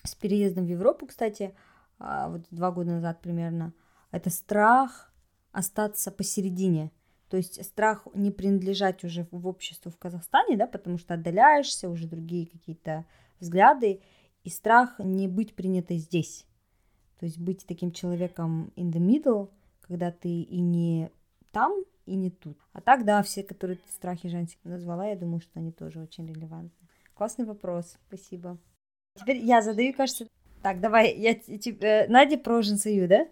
с 0.03 0.13
переездом 0.15 0.65
в 0.65 0.69
Европу, 0.69 1.07
кстати, 1.07 1.55
а, 1.97 2.29
вот 2.29 2.41
два 2.51 2.71
года 2.71 2.91
назад 2.91 3.21
примерно, 3.21 3.73
это 4.11 4.29
страх 4.29 5.11
остаться 5.51 6.11
посередине. 6.11 6.91
То 7.29 7.37
есть 7.37 7.63
страх 7.65 8.07
не 8.13 8.31
принадлежать 8.31 9.03
уже 9.03 9.27
в 9.31 9.47
обществу 9.47 9.91
в 9.91 9.97
Казахстане, 9.97 10.57
да, 10.57 10.67
потому 10.67 10.97
что 10.97 11.15
отдаляешься, 11.15 11.89
уже 11.89 12.07
другие 12.07 12.45
какие-то 12.45 13.05
взгляды, 13.39 14.01
и 14.43 14.49
страх 14.49 14.99
не 14.99 15.27
быть 15.27 15.55
принятой 15.55 15.97
здесь. 15.97 16.45
То 17.19 17.25
есть 17.25 17.39
быть 17.39 17.65
таким 17.65 17.91
человеком 17.91 18.71
in 18.75 18.91
the 18.91 18.99
middle, 18.99 19.49
когда 19.81 20.11
ты 20.11 20.29
и 20.29 20.59
не 20.59 21.09
там, 21.51 21.73
и 22.05 22.15
не 22.15 22.29
тут. 22.29 22.57
А 22.73 22.81
так, 22.81 23.05
да, 23.05 23.23
все, 23.23 23.43
которые 23.43 23.77
ты 23.77 23.91
страхи 23.91 24.29
Жансик 24.29 24.59
назвала, 24.63 25.07
я 25.07 25.15
думаю, 25.15 25.41
что 25.41 25.59
они 25.59 25.71
тоже 25.71 25.99
очень 25.99 26.27
релевантны. 26.27 26.87
Классный 27.15 27.45
вопрос, 27.45 27.97
спасибо. 28.07 28.57
Теперь 29.15 29.37
я 29.37 29.61
задаю, 29.61 29.93
кажется... 29.93 30.27
Так, 30.61 30.81
давай, 30.81 31.15
я 31.17 31.33
тебе... 31.33 32.05
Надя 32.09 32.37
про 32.37 32.61
Жансию, 32.61 33.07
да? 33.07 33.27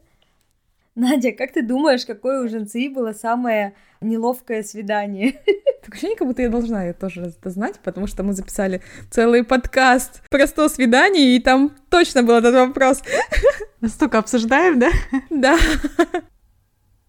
Надя, 0.95 1.31
как 1.31 1.51
ты 1.51 1.63
думаешь, 1.63 2.05
какое 2.05 2.43
у 2.43 2.47
Жансии 2.47 2.87
было 2.87 3.13
самое 3.13 3.73
неловкое 4.01 4.63
свидание? 4.63 5.39
Так 5.83 5.95
ощущение, 5.95 6.15
как 6.15 6.27
будто 6.27 6.41
я 6.41 6.47
должна 6.47 6.85
это 6.85 6.97
тоже 6.97 7.23
это 7.23 7.49
знать, 7.49 7.77
потому 7.83 8.07
что 8.07 8.23
мы 8.23 8.31
записали 8.31 8.81
целый 9.11 9.43
подкаст 9.43 10.21
про 10.29 10.47
100 10.47 10.69
свиданий, 10.69 11.35
и 11.35 11.41
там 11.41 11.75
точно 11.89 12.23
был 12.23 12.35
этот 12.35 12.55
вопрос. 12.55 13.03
Столько 13.85 14.19
обсуждаем, 14.19 14.79
да? 14.79 14.89
Да. 15.29 15.57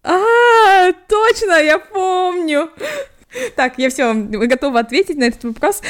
А, 0.03 0.91
точно, 1.07 1.53
я 1.63 1.79
помню. 1.79 2.69
Так, 3.55 3.77
я 3.77 3.89
все 3.89 4.13
готова 4.13 4.81
ответить 4.81 5.15
на 5.15 5.23
этот 5.23 5.45
вопрос. 5.45 5.81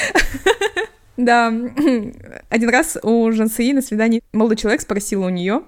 Да, 1.17 1.47
один 2.49 2.69
раз 2.69 2.99
у 3.01 3.31
Жансеи 3.31 3.71
на 3.71 3.81
свидании 3.81 4.21
молодой 4.31 4.57
человек 4.57 4.81
спросил 4.81 5.23
у 5.23 5.29
нее, 5.29 5.63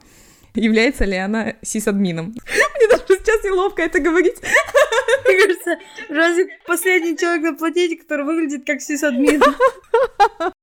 является 0.57 1.05
ли 1.05 1.15
она 1.15 1.55
сисадмином. 1.61 2.35
Мне 2.75 2.87
даже 2.89 3.03
сейчас 3.07 3.43
неловко 3.43 3.81
это 3.81 3.99
говорить. 3.99 4.35
Мне 5.25 5.37
кажется, 5.39 5.77
разве 6.09 6.47
последний 6.65 7.17
человек 7.17 7.43
на 7.43 7.53
планете, 7.53 7.97
который 7.97 8.25
выглядит 8.25 8.65
как 8.65 8.81
сисадмин? 8.81 9.41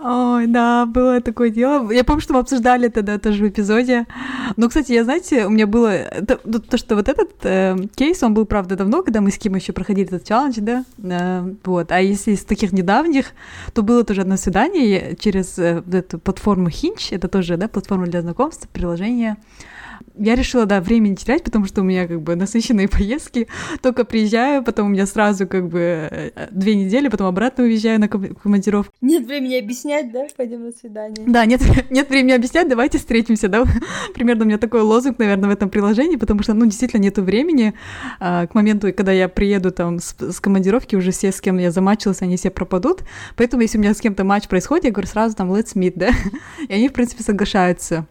Ой, 0.00 0.46
да, 0.46 0.86
было 0.86 1.20
такое 1.20 1.50
дело. 1.50 1.90
Я 1.90 2.04
помню, 2.04 2.22
что 2.22 2.34
мы 2.34 2.40
обсуждали 2.40 2.88
тогда 2.88 3.18
тоже 3.18 3.44
в 3.44 3.48
эпизоде. 3.48 4.06
Но, 4.56 4.68
кстати, 4.68 4.92
я, 4.92 5.02
знаете, 5.02 5.46
у 5.46 5.50
меня 5.50 5.66
было... 5.66 6.04
То, 6.26 6.36
то 6.60 6.78
что 6.78 6.94
вот 6.94 7.08
этот 7.08 7.30
э, 7.42 7.76
кейс, 7.96 8.22
он 8.22 8.32
был, 8.32 8.46
правда, 8.46 8.76
давно, 8.76 9.02
когда 9.02 9.20
мы 9.20 9.32
с 9.32 9.38
Ким 9.38 9.56
еще 9.56 9.72
проходили 9.72 10.06
этот 10.06 10.24
челлендж, 10.24 10.58
да? 10.58 10.84
Э, 11.02 11.52
вот. 11.64 11.90
А 11.90 12.00
если 12.00 12.32
из 12.32 12.44
таких 12.44 12.72
недавних, 12.72 13.32
то 13.74 13.82
было 13.82 14.04
тоже 14.04 14.20
одно 14.20 14.36
свидание 14.36 15.16
через 15.18 15.58
э, 15.58 15.82
эту 15.92 16.20
платформу 16.20 16.68
Hinge. 16.68 17.08
Это 17.10 17.26
тоже, 17.26 17.56
да, 17.56 17.66
платформа 17.66 18.06
для 18.06 18.22
знакомств, 18.22 18.68
приложение 18.68 19.36
я 20.18 20.34
решила, 20.34 20.66
да, 20.66 20.80
время 20.80 21.08
не 21.08 21.16
терять, 21.16 21.44
потому 21.44 21.64
что 21.66 21.80
у 21.80 21.84
меня 21.84 22.06
как 22.06 22.20
бы 22.20 22.34
насыщенные 22.36 22.88
поездки. 22.98 23.48
Только 23.82 24.04
приезжаю, 24.04 24.64
потом 24.64 24.86
у 24.86 24.90
меня 24.90 25.06
сразу 25.06 25.46
как 25.46 25.68
бы 25.68 26.08
э, 26.10 26.48
две 26.50 26.74
недели, 26.74 27.08
потом 27.08 27.26
обратно 27.26 27.64
уезжаю 27.64 28.00
на 28.00 28.08
командировку. 28.08 28.92
Нет 29.00 29.26
времени 29.26 29.56
объяснять, 29.56 29.87
да? 30.12 30.26
Пойдем 30.36 30.64
на 30.64 30.72
свидание. 30.72 31.24
Да, 31.26 31.44
нет, 31.46 31.60
нет 31.90 32.08
времени 32.08 32.32
объяснять, 32.32 32.68
давайте 32.68 32.98
встретимся, 32.98 33.48
да? 33.48 33.64
Примерно 34.14 34.44
у 34.44 34.46
меня 34.46 34.58
такой 34.58 34.82
лозунг, 34.82 35.18
наверное, 35.18 35.48
в 35.48 35.52
этом 35.52 35.70
приложении, 35.70 36.16
потому 36.16 36.42
что, 36.42 36.54
ну, 36.54 36.66
действительно 36.66 37.00
нету 37.00 37.22
времени. 37.22 37.74
А, 38.20 38.46
к 38.46 38.54
моменту, 38.54 38.92
когда 38.92 39.12
я 39.12 39.28
приеду 39.28 39.70
там 39.70 39.98
с, 39.98 40.14
с 40.18 40.40
командировки, 40.40 40.96
уже 40.96 41.10
все, 41.10 41.32
с 41.32 41.40
кем 41.40 41.58
я 41.58 41.70
замачилась, 41.70 42.22
они 42.22 42.36
все 42.36 42.50
пропадут. 42.50 43.02
Поэтому, 43.36 43.62
если 43.62 43.78
у 43.78 43.80
меня 43.80 43.94
с 43.94 44.00
кем-то 44.00 44.24
матч 44.24 44.48
происходит, 44.48 44.84
я 44.84 44.90
говорю 44.90 45.08
сразу 45.08 45.36
там 45.36 45.52
let's 45.52 45.74
meet, 45.74 45.92
да? 45.96 46.10
И 46.68 46.72
они, 46.72 46.88
в 46.88 46.92
принципе, 46.92 47.22
соглашаются. 47.22 48.06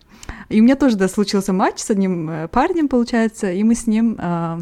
И 0.50 0.60
у 0.60 0.64
меня 0.64 0.76
тоже, 0.76 0.98
да, 0.98 1.08
случился 1.08 1.54
матч 1.54 1.80
с 1.80 1.90
одним 1.90 2.30
э, 2.30 2.48
парнем, 2.48 2.88
получается, 2.88 3.52
и 3.52 3.64
мы 3.64 3.76
с 3.76 3.88
ним 3.88 4.18
э, 4.20 4.60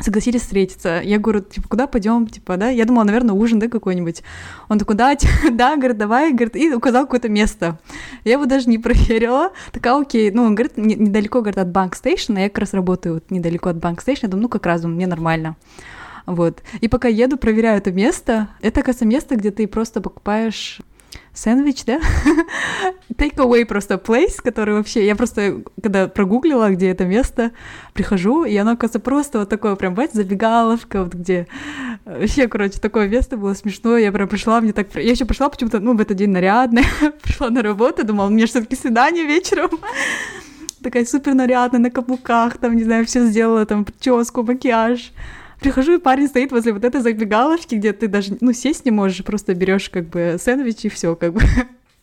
согласились 0.00 0.42
встретиться. 0.42 1.00
Я 1.04 1.18
говорю, 1.18 1.40
типа, 1.40 1.68
куда 1.68 1.86
пойдем, 1.86 2.26
типа, 2.26 2.56
да? 2.56 2.68
Я 2.68 2.84
думала, 2.84 3.04
наверное, 3.04 3.34
ужин, 3.34 3.58
да, 3.58 3.68
какой-нибудь. 3.68 4.22
Он 4.68 4.78
такой, 4.78 4.96
да, 4.96 5.14
да, 5.52 5.76
говорит, 5.76 5.98
давай, 5.98 6.32
говорит, 6.32 6.56
и 6.56 6.72
указал 6.72 7.04
какое-то 7.04 7.28
место. 7.28 7.78
Я 8.24 8.32
его 8.32 8.46
даже 8.46 8.68
не 8.68 8.78
проверила. 8.78 9.52
Такая, 9.70 10.00
окей, 10.00 10.30
ну, 10.30 10.44
он 10.44 10.54
говорит, 10.54 10.76
недалеко, 10.76 11.40
говорит, 11.40 11.58
от 11.58 11.70
банк 11.70 11.94
стейшн, 11.94 12.36
я 12.36 12.48
как 12.48 12.58
раз 12.58 12.74
работаю 12.74 13.14
вот 13.14 13.30
недалеко 13.30 13.68
от 13.70 13.76
банк 13.76 14.00
стейшн, 14.00 14.26
я 14.26 14.30
думаю, 14.30 14.44
ну, 14.44 14.48
как 14.48 14.66
раз, 14.66 14.82
мне 14.84 15.06
нормально. 15.06 15.56
Вот. 16.24 16.62
И 16.80 16.88
пока 16.88 17.08
еду, 17.08 17.36
проверяю 17.36 17.78
это 17.78 17.90
место. 17.90 18.48
Это, 18.60 18.80
оказывается, 18.80 19.06
место, 19.06 19.36
где 19.36 19.50
ты 19.50 19.66
просто 19.66 20.00
покупаешь 20.00 20.80
сэндвич, 21.34 21.84
да? 21.84 22.00
Take 23.16 23.36
away 23.36 23.64
просто 23.64 23.94
place, 23.94 24.36
который 24.42 24.74
вообще... 24.74 25.06
Я 25.06 25.16
просто, 25.16 25.62
когда 25.82 26.08
прогуглила, 26.08 26.70
где 26.70 26.90
это 26.90 27.04
место, 27.04 27.52
прихожу, 27.94 28.44
и 28.44 28.54
оно, 28.56 28.72
оказывается, 28.72 29.00
просто 29.00 29.38
вот 29.40 29.48
такое 29.48 29.74
прям, 29.76 29.94
бать, 29.94 30.12
забегаловка, 30.12 31.04
вот 31.04 31.14
где... 31.14 31.46
Вообще, 32.04 32.48
короче, 32.48 32.80
такое 32.80 33.08
место 33.08 33.36
было 33.36 33.54
смешно, 33.54 33.96
я 33.96 34.12
прям 34.12 34.28
пришла, 34.28 34.60
мне 34.60 34.72
так... 34.72 34.94
Я 34.94 35.12
еще 35.12 35.24
пришла 35.24 35.48
почему-то, 35.48 35.80
ну, 35.80 35.96
в 35.96 36.00
этот 36.00 36.16
день 36.16 36.30
нарядная, 36.30 36.84
пришла 37.22 37.48
на 37.48 37.62
работу, 37.62 38.04
думала, 38.04 38.26
у 38.26 38.30
меня 38.30 38.46
все 38.46 38.60
таки 38.60 38.76
свидание 38.76 39.24
вечером. 39.24 39.70
Такая 40.82 41.06
супер 41.06 41.34
нарядная, 41.34 41.80
на 41.80 41.90
каблуках, 41.90 42.58
там, 42.58 42.76
не 42.76 42.84
знаю, 42.84 43.06
все 43.06 43.24
сделала, 43.26 43.64
там, 43.64 43.84
прическу, 43.84 44.42
макияж. 44.42 45.12
Прихожу, 45.62 45.94
и 45.94 45.98
парень 45.98 46.26
стоит 46.26 46.50
возле 46.50 46.72
вот 46.72 46.84
этой 46.84 47.00
забегаловки, 47.00 47.76
где 47.76 47.92
ты 47.92 48.08
даже, 48.08 48.36
ну, 48.40 48.52
сесть 48.52 48.84
не 48.84 48.90
можешь, 48.90 49.24
просто 49.24 49.54
берешь 49.54 49.88
как 49.90 50.08
бы 50.08 50.36
сэндвич 50.40 50.86
и 50.86 50.88
все, 50.88 51.14
как 51.14 51.34
бы. 51.34 51.40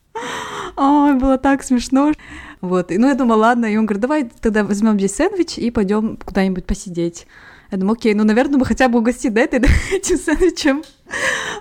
Ой, 0.78 1.14
было 1.16 1.38
так 1.38 1.64
смешно. 1.64 2.14
Вот, 2.62 2.92
и, 2.92 2.98
ну, 2.98 3.08
я 3.08 3.16
думала, 3.16 3.40
ладно, 3.40 3.66
и 3.66 3.76
он 3.76 3.86
говорит, 3.86 4.02
давай 4.02 4.30
тогда 4.42 4.64
возьмем 4.64 4.98
здесь 4.98 5.16
сэндвич 5.16 5.58
и 5.58 5.72
пойдем 5.72 6.18
куда-нибудь 6.18 6.66
посидеть. 6.66 7.28
Я 7.72 7.78
думаю, 7.78 7.94
окей, 7.94 8.14
ну, 8.16 8.24
наверное, 8.24 8.58
бы 8.58 8.66
хотя 8.66 8.90
бы 8.90 9.00
угостить, 9.00 9.34
да, 9.34 9.42
этой, 9.42 9.60
этим 9.94 10.18
сэндвичем. 10.18 10.84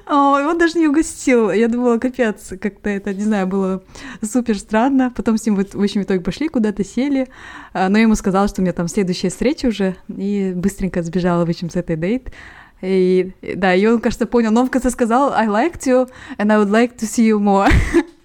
О, 0.07 0.41
он 0.41 0.57
даже 0.59 0.79
не 0.79 0.89
угостил. 0.89 1.51
Я 1.51 1.69
думала, 1.69 1.99
капец, 1.99 2.53
как-то 2.61 2.89
это, 2.89 3.13
не 3.13 3.25
знаю, 3.25 3.47
было 3.47 3.83
супер 4.23 4.59
странно. 4.59 5.13
Потом 5.15 5.37
с 5.37 5.45
ним 5.45 5.57
в 5.57 5.61
общем 5.61 6.03
итоге 6.03 6.21
пошли 6.21 6.49
куда-то, 6.49 6.83
сели. 6.83 7.29
А, 7.75 7.89
но 7.89 7.99
я 7.99 8.05
ему 8.05 8.15
сказала, 8.15 8.49
что 8.49 8.61
у 8.61 8.65
меня 8.65 8.73
там 8.73 8.89
следующая 8.89 9.29
встреча 9.29 9.67
уже, 9.67 9.97
и 10.09 10.53
быстренько 10.55 11.03
сбежала, 11.03 11.45
в 11.45 11.49
общем, 11.51 11.69
с 11.69 11.77
этой 11.77 11.97
дейт. 11.97 12.33
И 12.81 13.33
да, 13.57 13.75
и 13.75 13.85
он, 13.87 14.01
кажется, 14.01 14.27
понял, 14.27 14.51
но 14.51 14.63
он 14.63 14.71
в 14.71 14.91
сказал 14.91 15.33
I 15.33 15.47
liked 15.47 15.87
you 15.87 16.09
and 16.39 16.51
I 16.53 16.57
would 16.57 16.71
like 16.71 16.97
to 16.97 17.07
see 17.07 17.27
you 17.27 17.39
more. 17.39 17.71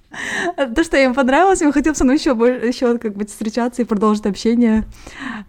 То, 0.75 0.83
что 0.83 0.97
ему 0.97 1.13
понравилось, 1.13 1.61
он 1.61 1.71
хотел 1.71 1.95
со 1.95 2.03
мной 2.03 2.17
еще, 2.17 2.31
еще 2.31 2.97
как 2.97 3.15
бы 3.15 3.25
встречаться 3.25 3.81
и 3.81 3.85
продолжить 3.85 4.25
общение. 4.25 4.85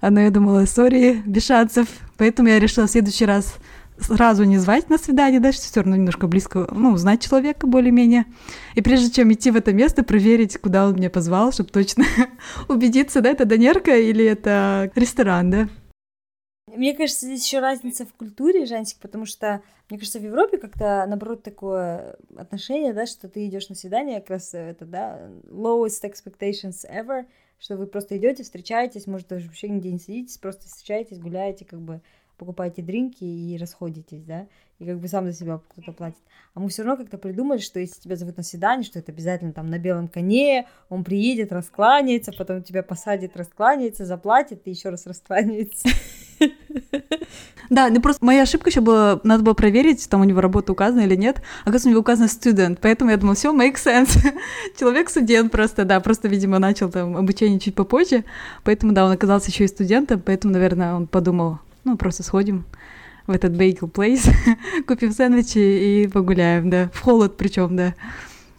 Но 0.01 0.21
я 0.21 0.31
думала, 0.31 0.65
сори, 0.67 1.23
Бешатцев. 1.27 1.89
Поэтому 2.17 2.49
я 2.49 2.59
решила 2.59 2.87
в 2.87 2.91
следующий 2.91 3.27
раз 3.27 3.57
сразу 3.99 4.45
не 4.45 4.59
звать 4.59 4.91
на 4.91 4.99
свидание, 4.99 5.41
да, 5.41 5.53
что 5.53 5.63
все 5.63 5.81
равно 5.81 5.97
немножко 5.97 6.27
близко, 6.27 6.69
ну, 6.73 6.93
узнать 6.93 7.23
человека 7.23 7.67
более-менее. 7.67 8.27
И 8.75 8.83
прежде 8.83 9.11
чем 9.11 9.33
идти 9.33 9.51
в 9.51 9.57
это 9.57 9.73
место, 9.73 10.03
проверить, 10.03 10.59
куда 10.59 10.89
он 10.89 10.97
меня 10.97 11.11
позвал, 11.11 11.53
чтобы 11.53 11.71
точно 11.71 12.05
убедиться, 12.69 13.21
да, 13.21 13.31
это 13.31 13.45
Донерка 13.45 13.97
или 13.97 14.25
это 14.25 14.91
ресторан, 14.95 15.51
да. 15.51 15.69
Мне 16.67 16.95
кажется, 16.95 17.27
здесь 17.27 17.45
еще 17.45 17.61
разница 17.61 18.07
в 18.07 18.15
культуре, 18.15 18.65
Жансик, 18.65 18.99
потому 18.99 19.27
что, 19.27 19.63
мне 19.91 19.99
кажется, 19.99 20.19
в 20.19 20.25
Европе 20.25 20.57
как-то, 20.57 21.05
наоборот, 21.07 21.43
такое 21.43 22.17
отношение, 22.37 22.95
да, 22.95 23.05
что 23.05 23.29
ты 23.29 23.47
идешь 23.47 23.69
на 23.69 23.75
свидание, 23.75 24.21
как 24.21 24.31
раз 24.31 24.55
это, 24.55 24.87
да, 24.87 25.31
lowest 25.45 26.03
expectations 26.03 26.85
ever, 26.89 27.27
что 27.59 27.77
вы 27.77 27.87
просто 27.87 28.17
идете, 28.17 28.45
встречаетесь, 28.45 29.07
может, 29.07 29.29
даже 29.29 29.47
вообще 29.47 29.69
нигде 29.69 29.93
не 29.93 29.99
сидитесь, 29.99 30.39
просто 30.39 30.67
встречаетесь, 30.67 31.19
гуляете, 31.19 31.67
как 31.67 31.81
бы 31.81 32.01
покупаете 32.37 32.83
дринки 32.83 33.25
и 33.25 33.57
расходитесь, 33.59 34.25
да, 34.25 34.47
и 34.79 34.87
как 34.87 34.99
бы 34.99 35.09
сам 35.09 35.27
за 35.27 35.33
себя 35.33 35.61
кто-то 35.69 35.93
платит. 35.93 36.19
А 36.55 36.61
мы 36.61 36.69
все 36.69 36.83
равно 36.83 37.03
как-то 37.03 37.19
придумали, 37.19 37.59
что 37.59 37.81
если 37.81 38.01
тебя 38.01 38.17
зовут 38.17 38.37
на 38.37 38.43
свидание, 38.43 38.85
что 38.85 38.99
это 38.99 39.13
обязательно 39.13 39.53
там 39.53 39.69
на 39.69 39.79
белом 39.79 40.09
коне, 40.09 40.67
он 40.89 41.05
приедет, 41.05 41.53
раскланяется, 41.53 42.33
потом 42.33 42.63
тебя 42.63 42.83
посадит, 42.83 43.37
раскланяется, 43.37 44.05
заплатит 44.05 44.63
и 44.65 44.71
еще 44.71 44.91
раз 44.91 45.07
раскланяется. 45.07 45.89
Да, 47.71 47.89
ну 47.89 48.01
просто 48.01 48.25
моя 48.25 48.43
ошибка 48.43 48.69
еще 48.69 48.83
была, 48.83 49.21
надо 49.25 49.43
было 49.43 49.55
проверить, 49.55 50.09
там 50.11 50.21
у 50.21 50.25
него 50.25 50.43
работа 50.43 50.73
указана 50.73 51.01
или 51.01 51.17
нет. 51.17 51.41
Оказывается, 51.63 51.89
у 51.89 51.91
него 51.93 52.01
указано 52.01 52.29
студент, 52.29 52.79
поэтому 52.81 53.11
я 53.11 53.17
думала, 53.17 53.35
все, 53.35 53.55
make 53.55 53.77
sense. 53.77 54.19
Человек 54.79 55.09
студент 55.09 55.51
просто, 55.51 55.85
да, 55.85 55.99
просто, 56.01 56.29
видимо, 56.29 56.59
начал 56.59 56.91
там 56.91 57.17
обучение 57.17 57.59
чуть 57.59 57.75
попозже, 57.75 58.25
поэтому, 58.65 58.93
да, 58.93 59.07
он 59.07 59.13
оказался 59.13 59.51
еще 59.51 59.65
и 59.65 59.69
студентом, 59.69 60.21
поэтому, 60.21 60.53
наверное, 60.53 60.95
он 60.95 61.07
подумал, 61.07 61.59
ну, 61.85 61.97
просто 61.97 62.23
сходим 62.23 62.65
в 63.27 63.31
этот 63.31 63.53
bagel 63.53 63.91
place, 63.91 64.29
купим 64.87 65.13
сэндвичи 65.13 65.59
и 65.59 66.09
погуляем, 66.09 66.71
да, 66.71 66.91
в 66.93 67.01
холод 67.01 67.37
причем, 67.37 67.77
да. 67.77 67.95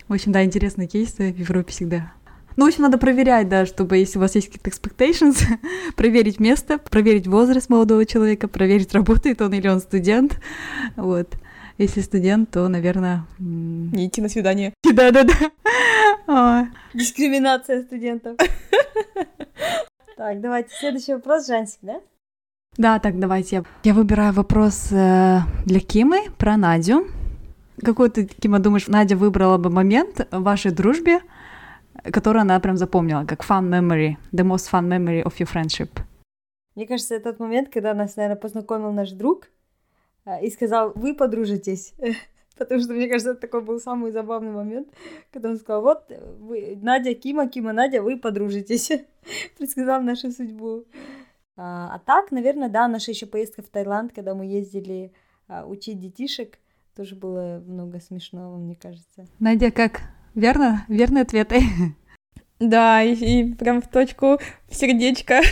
В 0.07 0.13
общем, 0.13 0.31
да, 0.31 0.43
интересные 0.43 0.87
кейсы 0.87 1.33
в 1.33 1.37
Европе 1.37 1.71
всегда. 1.71 2.13
Ну, 2.55 2.65
в 2.65 2.67
общем, 2.69 2.83
надо 2.83 2.97
проверять, 2.97 3.49
да, 3.49 3.65
чтобы 3.65 3.97
если 3.97 4.17
у 4.17 4.21
вас 4.21 4.35
есть 4.35 4.51
какие-то 4.51 4.69
expectations, 4.69 5.43
проверить 5.95 6.39
место, 6.39 6.77
проверить 6.77 7.27
возраст 7.27 7.69
молодого 7.69 8.05
человека, 8.05 8.47
проверить, 8.47 8.93
работает 8.93 9.41
он 9.41 9.53
или 9.53 9.67
он 9.67 9.79
студент, 9.79 10.39
вот. 10.95 11.35
Если 11.77 11.99
студент, 11.99 12.51
то, 12.51 12.69
наверное... 12.69 13.25
Не 13.37 14.07
идти 14.07 14.21
на 14.21 14.29
свидание. 14.29 14.73
Да-да-да. 14.83 16.69
Дискриминация 16.93 17.83
студентов. 17.83 18.37
Так, 20.15 20.39
давайте 20.39 20.69
следующий 20.73 21.15
вопрос, 21.15 21.47
Жансик, 21.47 21.79
да? 21.81 21.99
Да, 22.77 22.99
так, 22.99 23.19
давайте. 23.19 23.63
Я 23.83 23.93
выбираю 23.93 24.33
вопрос 24.33 24.91
э, 24.91 25.39
для 25.65 25.79
Кимы 25.79 26.29
про 26.37 26.57
Надю. 26.57 27.07
Какой 27.81 28.09
ты, 28.09 28.25
Кима, 28.25 28.59
думаешь, 28.59 28.87
Надя 28.87 29.15
выбрала 29.15 29.57
бы 29.57 29.69
момент 29.69 30.27
в 30.31 30.43
вашей 30.43 30.71
дружбе, 30.71 31.21
который 32.03 32.41
она 32.41 32.59
прям 32.59 32.75
запомнила, 32.75 33.25
как 33.25 33.45
fun 33.45 33.69
memory, 33.69 34.17
the 34.33 34.43
most 34.43 34.69
fun 34.69 34.87
memory 34.89 35.23
of 35.23 35.33
your 35.39 35.47
friendship? 35.47 35.89
Мне 36.75 36.85
кажется, 36.85 37.15
это 37.15 37.31
тот 37.31 37.39
момент, 37.39 37.69
когда 37.69 37.93
нас, 37.93 38.17
наверное, 38.17 38.35
познакомил 38.35 38.91
наш 38.91 39.11
друг 39.11 39.47
э, 40.25 40.45
и 40.45 40.51
сказал, 40.51 40.91
вы 40.95 41.13
подружитесь. 41.15 41.93
Потому 42.57 42.81
что, 42.81 42.93
мне 42.93 43.07
кажется, 43.07 43.31
это 43.31 43.41
такой 43.41 43.61
был 43.61 43.79
самый 43.79 44.11
забавный 44.11 44.51
момент, 44.51 44.89
когда 45.31 45.49
он 45.49 45.57
сказал, 45.57 45.81
вот, 45.81 46.11
вы, 46.39 46.77
Надя, 46.81 47.13
Кима, 47.13 47.47
Кима, 47.47 47.71
Надя, 47.71 48.01
вы 48.01 48.17
подружитесь. 48.17 48.91
Предсказал 49.57 50.01
нашу 50.01 50.31
судьбу. 50.31 50.83
А, 51.57 51.95
а 51.95 51.99
так, 51.99 52.31
наверное, 52.31 52.69
да, 52.69 52.87
наша 52.87 53.11
еще 53.11 53.25
поездка 53.25 53.61
в 53.61 53.69
Таиланд, 53.69 54.11
когда 54.13 54.35
мы 54.35 54.45
ездили 54.45 55.13
а, 55.47 55.65
учить 55.65 55.99
детишек, 55.99 56.59
тоже 56.95 57.15
было 57.15 57.63
много 57.65 57.99
смешного, 57.99 58.57
мне 58.57 58.75
кажется. 58.75 59.25
Надя, 59.39 59.71
как? 59.71 60.01
Верно? 60.33 60.85
Верный 60.87 61.21
ответы? 61.21 61.61
Да, 62.57 63.03
и, 63.03 63.13
и 63.15 63.53
прям 63.53 63.81
в 63.81 63.87
точку, 63.89 64.39
в 64.69 64.75
сердечко. 64.75 65.41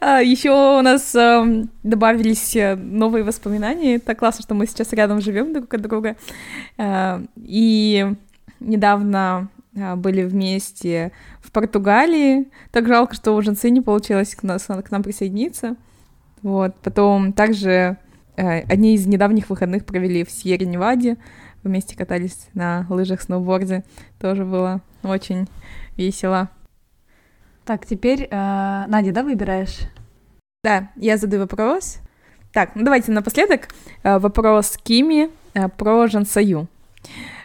А, 0.00 0.20
еще 0.20 0.50
у 0.50 0.82
нас 0.82 1.14
э, 1.14 1.64
добавились 1.82 2.54
новые 2.76 3.24
воспоминания. 3.24 3.98
Так 3.98 4.18
классно, 4.18 4.42
что 4.42 4.54
мы 4.54 4.66
сейчас 4.66 4.92
рядом 4.92 5.22
живем 5.22 5.54
друг 5.54 5.72
от 5.72 5.80
друга. 5.80 6.16
Э, 6.76 7.20
и 7.36 8.06
недавно 8.60 9.48
были 9.96 10.24
вместе 10.24 11.12
в 11.40 11.50
Португалии. 11.52 12.48
Так 12.70 12.86
жалко, 12.86 13.14
что 13.14 13.34
у 13.34 13.42
Женцы 13.42 13.70
не 13.70 13.80
получилось 13.80 14.34
к, 14.34 14.42
нас, 14.42 14.64
к 14.64 14.90
нам 14.90 15.02
присоединиться. 15.02 15.76
Вот. 16.42 16.74
Потом 16.82 17.32
также 17.32 17.96
э, 18.36 18.60
одни 18.60 18.94
из 18.94 19.06
недавних 19.06 19.50
выходных 19.50 19.84
провели 19.84 20.24
в 20.24 20.30
Сьерре-Неваде. 20.30 21.16
Вместе 21.62 21.96
катались 21.96 22.48
на 22.54 22.86
лыжах, 22.88 23.20
сноуборде. 23.20 23.84
Тоже 24.20 24.44
было 24.44 24.80
очень 25.02 25.48
весело. 25.96 26.48
Так, 27.64 27.86
теперь, 27.86 28.28
э, 28.30 28.84
Надя, 28.88 29.12
да, 29.12 29.22
выбираешь? 29.22 29.78
Да, 30.64 30.90
я 30.96 31.16
задаю 31.16 31.42
вопрос. 31.42 31.98
Так, 32.52 32.74
ну 32.74 32.82
давайте 32.82 33.12
напоследок 33.12 33.68
э, 34.02 34.18
вопрос 34.18 34.78
Кими 34.82 35.30
э, 35.54 35.68
про 35.68 36.06
Жансаю. 36.06 36.66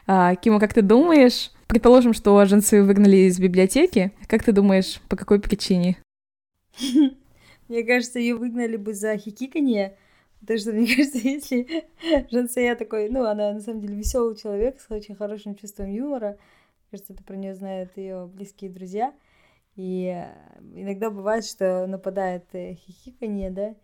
Э, 0.08 0.36
Кима, 0.42 0.60
как 0.60 0.74
ты 0.74 0.82
думаешь, 0.82 1.52
Предположим, 1.74 2.14
что 2.14 2.46
Женцию 2.46 2.86
выгнали 2.86 3.16
из 3.16 3.40
библиотеки. 3.40 4.12
Как 4.28 4.44
ты 4.44 4.52
думаешь, 4.52 5.02
по 5.10 5.16
какой 5.16 5.40
причине? 5.40 5.98
Мне 7.68 7.84
кажется, 7.84 8.20
ее 8.20 8.36
выгнали 8.36 8.78
бы 8.78 8.94
за 8.94 9.18
хихиканье. 9.18 9.98
Потому 10.40 10.60
что, 10.60 10.72
мне 10.72 10.86
кажется, 10.96 11.18
если 11.18 11.84
Жансея 12.30 12.76
такой, 12.76 13.10
ну, 13.10 13.26
она 13.26 13.54
на 13.54 13.60
самом 13.60 13.82
деле 13.82 13.96
веселый 13.96 14.36
человек 14.36 14.80
с 14.80 14.92
очень 14.92 15.16
хорошим 15.16 15.56
чувством 15.56 15.92
юмора. 15.92 16.38
Кажется, 16.92 17.14
это 17.14 17.24
про 17.24 17.36
нее 17.36 17.56
знают 17.56 17.98
ее 17.98 18.30
близкие 18.32 18.70
друзья. 18.70 19.12
И 19.76 20.14
э, 20.16 20.32
иногда 20.76 21.10
бывает, 21.10 21.44
что 21.44 21.88
нападает 21.88 22.46
э, 22.54 22.76
хихиканье, 22.76 23.50
да, 23.50 23.76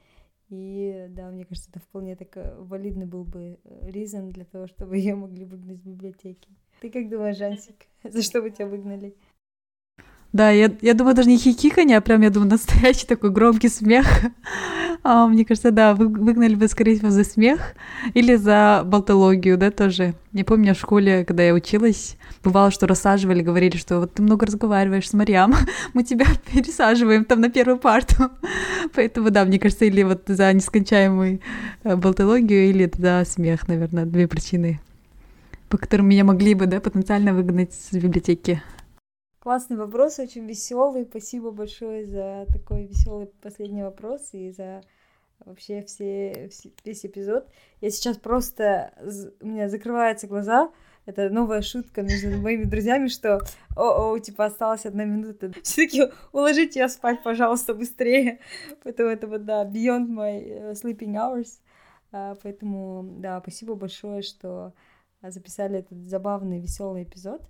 и 0.50 1.08
да, 1.10 1.32
мне 1.32 1.44
кажется, 1.46 1.72
это 1.72 1.80
вполне 1.80 2.16
так 2.16 2.38
э, 2.38 2.56
валидный 2.60 3.08
был 3.08 3.24
бы 3.24 3.58
ризон 3.82 4.30
для 4.30 4.46
того, 4.46 4.68
чтобы 4.68 4.96
ее 5.00 5.16
могли 5.16 5.46
выгнать 5.46 5.80
из 5.80 5.86
библиотеки. 5.86 6.50
Ты 6.82 6.90
как 6.90 7.10
думаешь, 7.10 7.38
Жансик, 7.38 7.76
за 8.04 8.22
что 8.22 8.42
бы 8.42 8.52
тебя 8.52 8.68
выгнали? 8.68 9.14
Да, 10.32 10.52
я, 10.52 10.72
я 10.82 10.94
думаю, 10.94 11.16
даже 11.16 11.28
не 11.28 11.38
хихиканье, 11.38 11.98
а 11.98 12.02
прям, 12.02 12.22
я 12.22 12.30
думаю, 12.30 12.52
настоящий 12.52 13.08
такой 13.08 13.32
громкий 13.32 13.70
смех. 13.70 14.06
А, 15.02 15.28
мне 15.28 15.46
кажется, 15.46 15.72
да, 15.72 15.96
вы, 15.96 16.10
выгнали 16.10 16.56
бы, 16.56 16.68
скорее 16.68 16.98
всего, 16.98 17.10
за 17.10 17.24
смех 17.24 17.74
или 18.16 18.36
за 18.36 18.84
болтологию, 18.86 19.58
да, 19.58 19.72
тоже. 19.72 20.14
Не 20.34 20.44
помню, 20.44 20.76
в 20.76 20.78
школе, 20.78 21.24
когда 21.24 21.42
я 21.42 21.54
училась, 21.54 22.18
бывало, 22.44 22.70
что 22.70 22.86
рассаживали, 22.86 23.42
говорили, 23.42 23.78
что 23.78 24.02
вот 24.02 24.16
ты 24.16 24.22
много 24.22 24.46
разговариваешь 24.46 25.08
с 25.08 25.14
Мариам, 25.14 25.56
мы 25.94 26.04
тебя 26.04 26.26
пересаживаем 26.52 27.24
там 27.24 27.40
на 27.40 27.50
первую 27.50 27.78
парту. 27.78 28.30
Поэтому, 28.94 29.32
да, 29.32 29.46
мне 29.46 29.58
кажется, 29.58 29.86
или 29.86 30.04
вот 30.04 30.24
за 30.28 30.52
нескончаемую 30.52 31.40
э, 31.84 31.96
болтологию, 31.96 32.70
или 32.70 32.92
за 32.94 33.24
смех, 33.26 33.70
наверное, 33.70 34.06
две 34.06 34.28
причины 34.28 34.82
по 35.70 35.78
которым 35.78 36.08
меня 36.10 36.24
могли 36.24 36.56
бы, 36.56 36.66
да, 36.66 36.82
потенциально 36.82 37.34
выгнать 37.34 37.74
с 37.74 37.94
библиотеки? 37.94 38.62
Классный 39.40 39.78
вопрос, 39.78 40.20
очень 40.20 40.46
веселый. 40.46 41.06
Спасибо 41.06 41.52
большое 41.52 42.06
за 42.06 42.46
такой 42.52 42.86
веселый 42.86 43.28
последний 43.42 43.84
вопрос 43.84 44.30
и 44.34 44.52
за 44.52 44.82
вообще 45.46 45.82
все, 45.84 46.50
все, 46.52 46.72
весь 46.84 47.06
эпизод. 47.06 47.48
Я 47.82 47.90
сейчас 47.90 48.18
просто... 48.18 48.94
У 49.42 49.48
меня 49.48 49.70
закрываются 49.70 50.28
глаза. 50.28 50.72
Это 51.06 51.30
новая 51.30 51.62
шутка 51.62 52.02
между 52.02 52.38
моими 52.42 52.66
друзьями, 52.66 53.08
что 53.08 53.40
о-о, 53.76 54.20
типа 54.20 54.46
осталась 54.46 54.86
одна 54.86 55.06
минута. 55.06 55.52
Все-таки 55.64 56.12
уложите 56.32 56.80
я 56.80 56.90
спать, 56.90 57.24
пожалуйста, 57.24 57.74
быстрее. 57.74 58.40
Поэтому 58.84 59.10
это 59.10 59.28
вот, 59.28 59.46
да, 59.46 59.66
beyond 59.66 60.08
my 60.08 60.42
э, 60.42 60.72
sleeping 60.74 61.14
hours. 61.16 61.60
А, 62.12 62.36
поэтому, 62.42 63.04
да, 63.20 63.40
спасибо 63.40 63.76
большое, 63.76 64.24
что 64.24 64.74
записали 65.22 65.80
этот 65.80 66.08
забавный, 66.08 66.60
веселый 66.60 67.04
эпизод. 67.04 67.42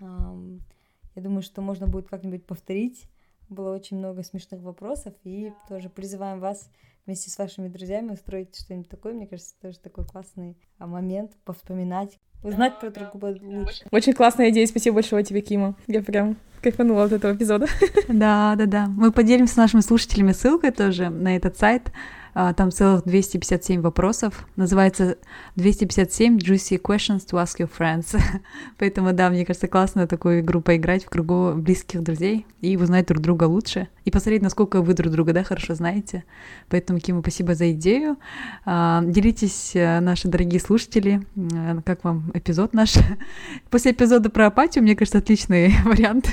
Я 0.00 1.22
думаю, 1.22 1.42
что 1.42 1.62
можно 1.62 1.86
будет 1.86 2.08
как-нибудь 2.08 2.44
повторить. 2.46 3.08
Было 3.48 3.74
очень 3.74 3.98
много 3.98 4.22
смешных 4.22 4.62
вопросов, 4.62 5.14
и 5.22 5.52
тоже 5.68 5.88
призываем 5.88 6.40
вас 6.40 6.70
вместе 7.06 7.30
с 7.30 7.38
вашими 7.38 7.68
друзьями 7.68 8.12
устроить 8.12 8.56
что-нибудь 8.56 8.88
такое. 8.88 9.12
Мне 9.12 9.26
кажется, 9.26 9.54
тоже 9.60 9.78
такой 9.78 10.06
классный 10.06 10.56
а, 10.78 10.86
момент 10.86 11.32
повспоминать, 11.44 12.18
узнать 12.42 12.80
про 12.80 12.90
друг 12.90 13.10
друга 13.12 13.38
лучше. 13.42 13.84
Очень 13.90 14.14
классная 14.14 14.50
идея, 14.50 14.66
спасибо 14.66 14.94
большое 14.94 15.22
тебе, 15.24 15.42
Кима. 15.42 15.76
Я 15.86 16.02
прям 16.02 16.36
кайфанула 16.62 17.04
от 17.04 17.12
этого 17.12 17.34
эпизода. 17.34 17.66
Да, 18.08 18.54
да, 18.56 18.66
да. 18.66 18.86
Мы 18.86 19.12
поделимся 19.12 19.54
с 19.54 19.58
нашими 19.58 19.82
слушателями 19.82 20.32
ссылкой 20.32 20.70
тоже 20.72 21.10
на 21.10 21.36
этот 21.36 21.58
сайт 21.58 21.82
А, 21.88 22.23
там 22.34 22.70
целых 22.70 23.04
257 23.04 23.80
вопросов. 23.80 24.46
Называется 24.56 25.16
257 25.56 26.38
Juicy 26.38 26.80
Questions 26.80 27.26
to 27.30 27.42
Ask 27.42 27.58
Your 27.58 27.70
Friends. 27.70 28.20
Поэтому, 28.78 29.12
да, 29.12 29.30
мне 29.30 29.46
кажется, 29.46 29.68
классно 29.68 30.06
такую 30.06 30.40
игру 30.40 30.60
поиграть 30.60 31.04
в 31.04 31.10
кругу 31.10 31.52
близких 31.54 32.02
друзей 32.02 32.46
и 32.60 32.76
узнать 32.76 33.06
друг 33.06 33.22
друга 33.22 33.44
лучше. 33.44 33.88
И 34.04 34.10
посмотреть, 34.10 34.42
насколько 34.42 34.82
вы 34.82 34.92
друг 34.94 35.12
друга, 35.12 35.32
да, 35.32 35.42
хорошо 35.44 35.74
знаете. 35.74 36.24
Поэтому, 36.68 37.00
Кима, 37.00 37.20
спасибо 37.20 37.54
за 37.54 37.72
идею. 37.72 38.18
А, 38.66 39.02
делитесь, 39.02 39.72
э, 39.74 40.00
наши 40.00 40.28
дорогие 40.28 40.60
слушатели, 40.60 41.22
как 41.84 42.04
вам 42.04 42.30
эпизод 42.34 42.74
наш. 42.74 42.94
После 43.70 43.92
эпизода 43.92 44.28
про 44.28 44.46
апатию, 44.46 44.84
мне 44.84 44.94
кажется, 44.94 45.18
отличный 45.18 45.74
вариант 45.84 46.30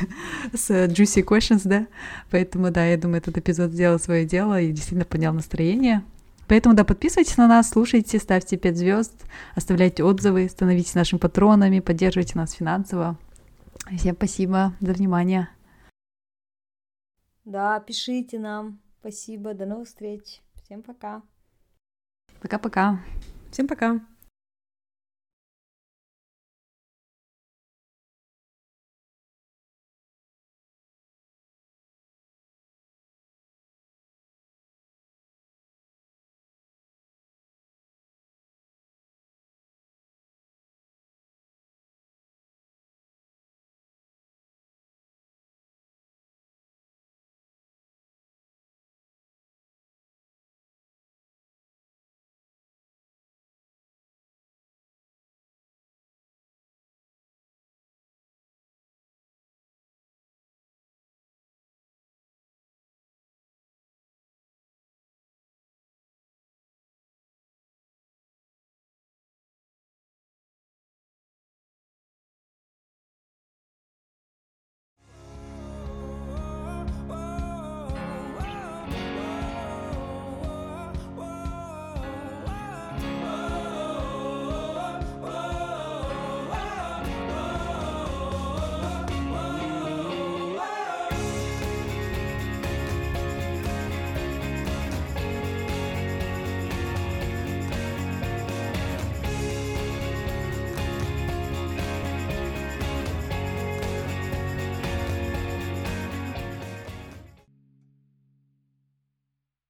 с 0.53 0.69
Juicy 0.69 1.24
Questions, 1.24 1.61
да. 1.63 1.88
Поэтому, 2.30 2.72
да, 2.72 2.86
я 2.86 2.97
думаю, 2.97 3.19
этот 3.19 3.38
эпизод 3.38 3.72
сделал 3.72 3.99
свое 3.99 4.26
дело 4.26 4.59
и 4.59 4.72
действительно 4.72 5.05
поднял 5.05 5.34
настроение. 5.34 6.03
Поэтому, 6.47 6.76
да, 6.76 6.84
подписывайтесь 6.84 7.38
на 7.38 7.47
нас, 7.47 7.69
слушайте, 7.69 8.19
ставьте 8.19 8.57
5 8.57 8.78
звезд, 8.78 9.13
оставляйте 9.55 10.03
отзывы, 10.03 10.49
становитесь 10.49 10.95
нашими 10.95 11.19
патронами, 11.19 11.80
поддерживайте 11.80 12.38
нас 12.38 12.51
финансово. 12.51 13.17
Всем 13.95 14.15
спасибо 14.15 14.74
за 14.82 14.91
внимание. 14.91 15.47
Да, 17.45 17.79
пишите 17.79 18.39
нам. 18.39 18.79
Спасибо, 18.99 19.53
до 19.53 19.65
новых 19.65 19.87
встреч. 19.87 20.41
Всем 20.63 20.83
пока. 20.83 21.23
Пока-пока. 22.41 22.99
Всем 23.51 23.67
пока. 23.67 23.99